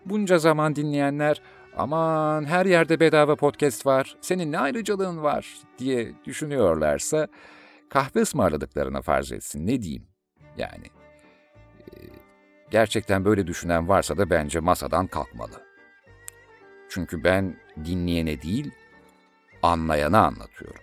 Bunca 0.05 0.39
zaman 0.39 0.77
dinleyenler 0.77 1.43
aman 1.81 2.45
her 2.45 2.66
yerde 2.66 3.01
bedava 3.01 3.37
podcast 3.37 3.87
var, 3.87 4.16
senin 4.21 4.53
ne 4.53 4.59
ayrıcalığın 4.59 5.23
var 5.23 5.47
diye 5.79 6.12
düşünüyorlarsa 6.25 7.29
kahve 7.88 8.21
ısmarladıklarına 8.21 9.03
farz 9.03 9.33
etsin 9.33 9.66
ne 9.66 9.83
diyeyim 9.83 10.07
yani. 10.57 10.87
E, 11.79 11.93
gerçekten 12.71 13.25
böyle 13.25 13.47
düşünen 13.47 13.88
varsa 13.88 14.19
da 14.19 14.31
bence 14.31 14.61
masadan 14.61 15.07
kalkmalı. 15.07 15.62
Çünkü 16.88 17.25
ben 17.25 17.57
dinleyene 17.85 18.43
değil, 18.43 18.71
anlayana 19.62 20.27
anlatıyorum. 20.27 20.83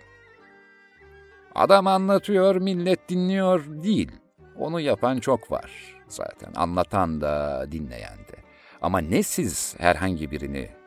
Adam 1.54 1.86
anlatıyor, 1.86 2.56
millet 2.56 3.08
dinliyor 3.08 3.64
değil. 3.82 4.12
Onu 4.56 4.80
yapan 4.80 5.20
çok 5.20 5.50
var 5.50 5.70
zaten. 6.08 6.52
Anlatan 6.56 7.20
da, 7.20 7.66
dinleyen 7.72 8.18
de. 8.18 8.36
Ama 8.82 8.98
ne 8.98 9.22
siz 9.22 9.74
herhangi 9.78 10.30
birini 10.30 10.77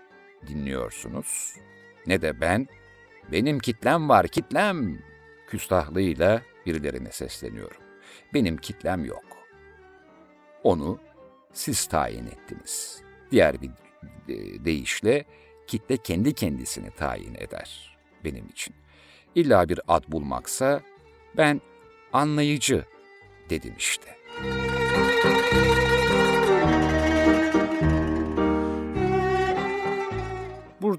dinliyorsunuz, 0.48 1.54
ne 2.08 2.22
de 2.22 2.42
ben, 2.42 2.68
benim 3.32 3.60
kitlem 3.60 4.10
var, 4.10 4.28
kitlem 4.28 5.00
küstahlığıyla 5.48 6.42
birilerine 6.66 7.12
sesleniyorum. 7.12 7.82
Benim 8.34 8.58
kitlem 8.58 9.06
yok. 9.06 9.26
Onu 10.64 11.00
siz 11.54 11.86
tayin 11.86 12.26
ettiniz. 12.26 13.02
Diğer 13.32 13.62
bir 13.62 13.70
e, 14.30 14.66
deyişle 14.66 15.26
kitle 15.68 15.98
kendi 15.98 16.34
kendisini 16.34 16.92
tayin 16.92 17.36
eder 17.36 17.98
benim 18.24 18.48
için. 18.48 18.76
İlla 19.36 19.70
bir 19.70 19.80
ad 19.88 20.04
bulmaksa 20.08 20.82
ben 21.38 21.62
anlayıcı 22.14 22.86
dedim 23.50 23.74
işte. 23.78 24.18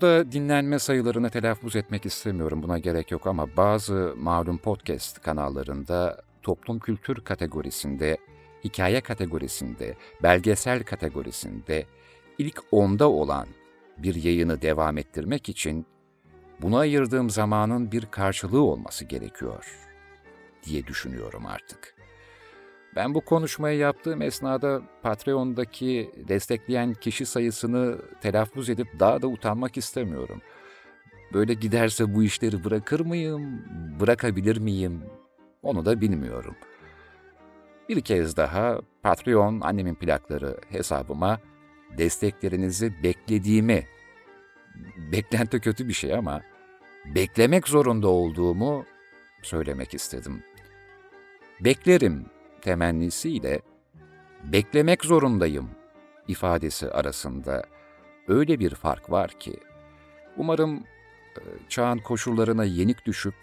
Burada 0.03 0.33
dinlenme 0.33 0.79
sayılarını 0.79 1.31
telaffuz 1.31 1.77
etmek 1.77 2.07
istemiyorum, 2.07 2.63
buna 2.63 2.79
gerek 2.79 3.11
yok 3.11 3.27
ama 3.27 3.57
bazı 3.57 4.15
malum 4.17 4.59
podcast 4.59 5.23
kanallarında 5.23 6.23
toplum 6.43 6.79
kültür 6.79 7.25
kategorisinde, 7.25 8.17
hikaye 8.65 9.01
kategorisinde, 9.01 9.97
belgesel 10.23 10.83
kategorisinde 10.83 11.87
ilk 12.39 12.63
onda 12.71 13.11
olan 13.11 13.47
bir 13.99 14.15
yayını 14.15 14.63
devam 14.63 14.99
ettirmek 14.99 15.49
için 15.49 15.87
buna 16.63 16.79
ayırdığım 16.79 17.31
zamanın 17.31 17.93
bir 17.93 18.07
karşılığı 18.07 18.63
olması 18.63 19.05
gerekiyor 19.05 19.79
diye 20.65 20.87
düşünüyorum 20.87 21.47
artık. 21.47 22.02
Ben 22.97 23.15
bu 23.15 23.21
konuşmayı 23.21 23.79
yaptığım 23.79 24.23
esnada 24.23 24.83
Patreon'daki 25.03 26.11
destekleyen 26.29 26.95
kişi 26.95 27.27
sayısını 27.27 27.99
telaffuz 28.21 28.71
edip 28.71 29.01
daha 29.01 29.23
da 29.23 29.27
utanmak 29.27 29.77
istemiyorum. 29.77 30.43
Böyle 31.33 31.55
giderse 31.55 32.15
bu 32.15 32.23
işleri 32.23 32.65
bırakır 32.65 33.01
mıyım, 33.01 33.65
bırakabilir 34.01 34.57
miyim 34.57 35.03
onu 35.63 35.85
da 35.85 36.01
bilmiyorum. 36.01 36.57
Bir 37.89 38.01
kez 38.01 38.37
daha 38.37 38.81
Patreon 39.03 39.61
annemin 39.61 39.95
plakları 39.95 40.57
hesabıma 40.69 41.41
desteklerinizi 41.99 43.03
beklediğimi, 43.03 43.87
beklenti 45.13 45.61
kötü 45.61 45.89
bir 45.89 45.93
şey 45.93 46.15
ama 46.15 46.43
beklemek 47.15 47.69
zorunda 47.69 48.09
olduğumu 48.09 48.85
söylemek 49.43 49.95
istedim. 49.95 50.43
Beklerim 51.61 52.27
temennisiyle 52.63 53.61
beklemek 54.45 55.05
zorundayım 55.05 55.71
ifadesi 56.29 56.91
arasında 56.91 57.65
öyle 58.29 58.59
bir 58.59 58.75
fark 58.75 59.11
var 59.11 59.31
ki 59.31 59.57
umarım 60.37 60.85
e, 61.39 61.43
çağın 61.69 61.99
koşullarına 61.99 62.65
yenik 62.65 63.07
düşüp 63.07 63.35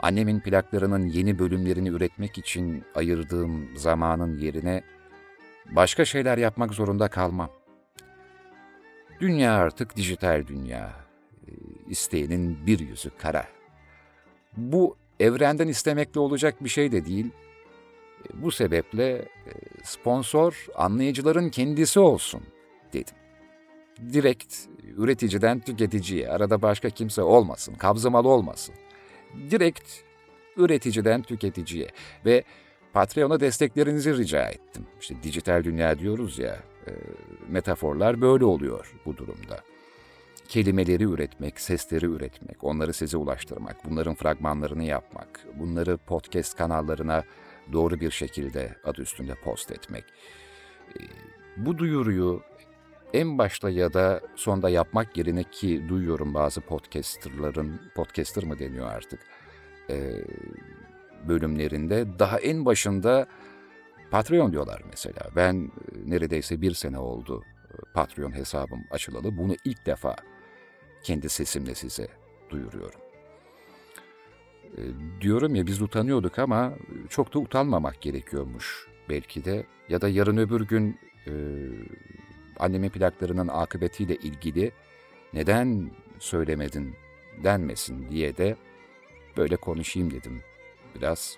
annemin 0.00 0.40
plaklarının 0.40 1.08
yeni 1.08 1.38
bölümlerini 1.38 1.88
üretmek 1.88 2.38
için 2.38 2.84
ayırdığım 2.94 3.76
zamanın 3.76 4.38
yerine 4.38 4.82
başka 5.70 6.04
şeyler 6.04 6.38
yapmak 6.38 6.74
zorunda 6.74 7.08
kalmam. 7.08 7.50
Dünya 9.20 9.54
artık 9.54 9.96
dijital 9.96 10.46
dünya. 10.46 10.92
E, 11.46 11.50
isteyenin 11.88 12.66
bir 12.66 12.78
yüzü 12.78 13.10
kara. 13.18 13.46
Bu 14.56 14.96
evrenden 15.20 15.68
istemekle 15.68 16.20
olacak 16.20 16.64
bir 16.64 16.68
şey 16.68 16.92
de 16.92 17.04
değil. 17.06 17.30
Bu 18.34 18.50
sebeple 18.50 19.08
e, 19.12 19.26
sponsor 19.84 20.66
anlayıcıların 20.74 21.48
kendisi 21.48 22.00
olsun 22.00 22.42
dedim. 22.92 23.14
Direkt 24.12 24.54
üreticiden 24.96 25.60
tüketiciye, 25.60 26.28
arada 26.28 26.62
başka 26.62 26.90
kimse 26.90 27.22
olmasın, 27.22 27.74
kabzımalı 27.74 28.28
olmasın. 28.28 28.74
Direkt 29.50 29.88
üreticiden 30.56 31.22
tüketiciye 31.22 31.88
ve 32.26 32.44
Patreon'a 32.92 33.40
desteklerinizi 33.40 34.16
rica 34.16 34.48
ettim. 34.48 34.86
İşte 35.00 35.14
dijital 35.22 35.64
dünya 35.64 35.98
diyoruz 35.98 36.38
ya, 36.38 36.62
e, 36.86 36.92
metaforlar 37.48 38.20
böyle 38.20 38.44
oluyor 38.44 38.94
bu 39.06 39.16
durumda. 39.16 39.60
Kelimeleri 40.48 41.04
üretmek, 41.04 41.60
sesleri 41.60 42.06
üretmek, 42.06 42.64
onları 42.64 42.92
size 42.92 43.16
ulaştırmak, 43.16 43.76
bunların 43.84 44.14
fragmanlarını 44.14 44.84
yapmak, 44.84 45.40
bunları 45.58 45.96
podcast 45.96 46.56
kanallarına 46.56 47.22
doğru 47.72 48.00
bir 48.00 48.10
şekilde 48.10 48.76
adı 48.84 49.02
üstünde 49.02 49.34
post 49.34 49.70
etmek. 49.70 50.04
E, 50.88 51.00
bu 51.56 51.78
duyuruyu 51.78 52.42
en 53.12 53.38
başta 53.38 53.70
ya 53.70 53.92
da 53.92 54.20
sonda 54.36 54.70
yapmak 54.70 55.16
yerine 55.16 55.44
ki 55.44 55.88
duyuyorum 55.88 56.34
bazı 56.34 56.60
podcasterların, 56.60 57.80
podcaster 57.94 58.44
mı 58.44 58.58
deniyor 58.58 58.86
artık, 58.86 59.20
e, 59.90 60.12
bölümlerinde 61.28 62.18
daha 62.18 62.38
en 62.38 62.64
başında 62.64 63.26
Patreon 64.10 64.52
diyorlar 64.52 64.82
mesela. 64.90 65.20
Ben 65.36 65.54
e, 65.54 66.10
neredeyse 66.10 66.60
bir 66.60 66.74
sene 66.74 66.98
oldu 66.98 67.42
e, 67.44 67.92
Patreon 67.94 68.32
hesabım 68.32 68.84
açılalı. 68.90 69.36
Bunu 69.36 69.56
ilk 69.64 69.86
defa 69.86 70.16
kendi 71.02 71.28
sesimle 71.28 71.74
size 71.74 72.08
duyuruyorum. 72.50 73.00
E, 74.78 74.80
diyorum 75.20 75.54
ya 75.54 75.66
biz 75.66 75.82
utanıyorduk 75.82 76.38
ama 76.38 76.72
çok 77.08 77.34
da 77.34 77.38
utanmamak 77.38 78.00
gerekiyormuş 78.00 78.86
belki 79.08 79.44
de. 79.44 79.66
Ya 79.88 80.00
da 80.00 80.08
yarın 80.08 80.36
öbür 80.36 80.60
gün 80.60 80.98
e, 81.26 81.32
annemin 82.58 82.90
plaklarının 82.90 83.48
akıbetiyle 83.48 84.16
ilgili 84.16 84.72
neden 85.32 85.90
söylemedin 86.18 86.94
denmesin 87.44 88.10
diye 88.10 88.36
de 88.36 88.56
böyle 89.36 89.56
konuşayım 89.56 90.10
dedim 90.10 90.40
biraz. 90.94 91.36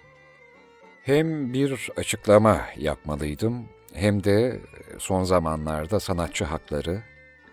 Hem 1.02 1.52
bir 1.52 1.90
açıklama 1.96 2.60
yapmalıydım 2.76 3.64
hem 3.92 4.24
de 4.24 4.60
son 4.98 5.24
zamanlarda 5.24 6.00
sanatçı 6.00 6.44
hakları, 6.44 7.02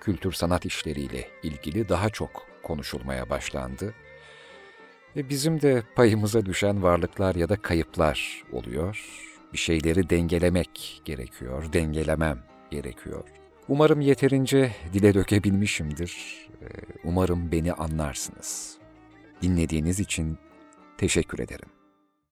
kültür 0.01 0.31
sanat 0.31 0.65
işleriyle 0.65 1.27
ilgili 1.43 1.89
daha 1.89 2.09
çok 2.09 2.47
konuşulmaya 2.63 3.29
başlandı. 3.29 3.93
Ve 5.15 5.30
bizim 5.30 5.62
de 5.62 5.84
payımıza 5.95 6.45
düşen 6.45 6.84
varlıklar 6.84 7.36
ya 7.36 7.50
da 7.50 7.56
kayıplar 7.56 8.43
oluyor. 8.52 9.06
Bir 9.54 9.58
şeyleri 9.58 10.10
dengelemek 10.10 11.02
gerekiyor, 11.06 11.74
dengelemem 11.74 12.39
gerekiyor. 12.71 13.24
Umarım 13.67 14.02
yeterince 14.02 14.71
dile 14.93 15.13
dökebilmişimdir. 15.13 16.41
Umarım 17.04 17.52
beni 17.52 17.74
anlarsınız. 17.74 18.78
Dinlediğiniz 19.41 20.00
için 20.00 20.38
teşekkür 20.97 21.39
ederim. 21.39 21.69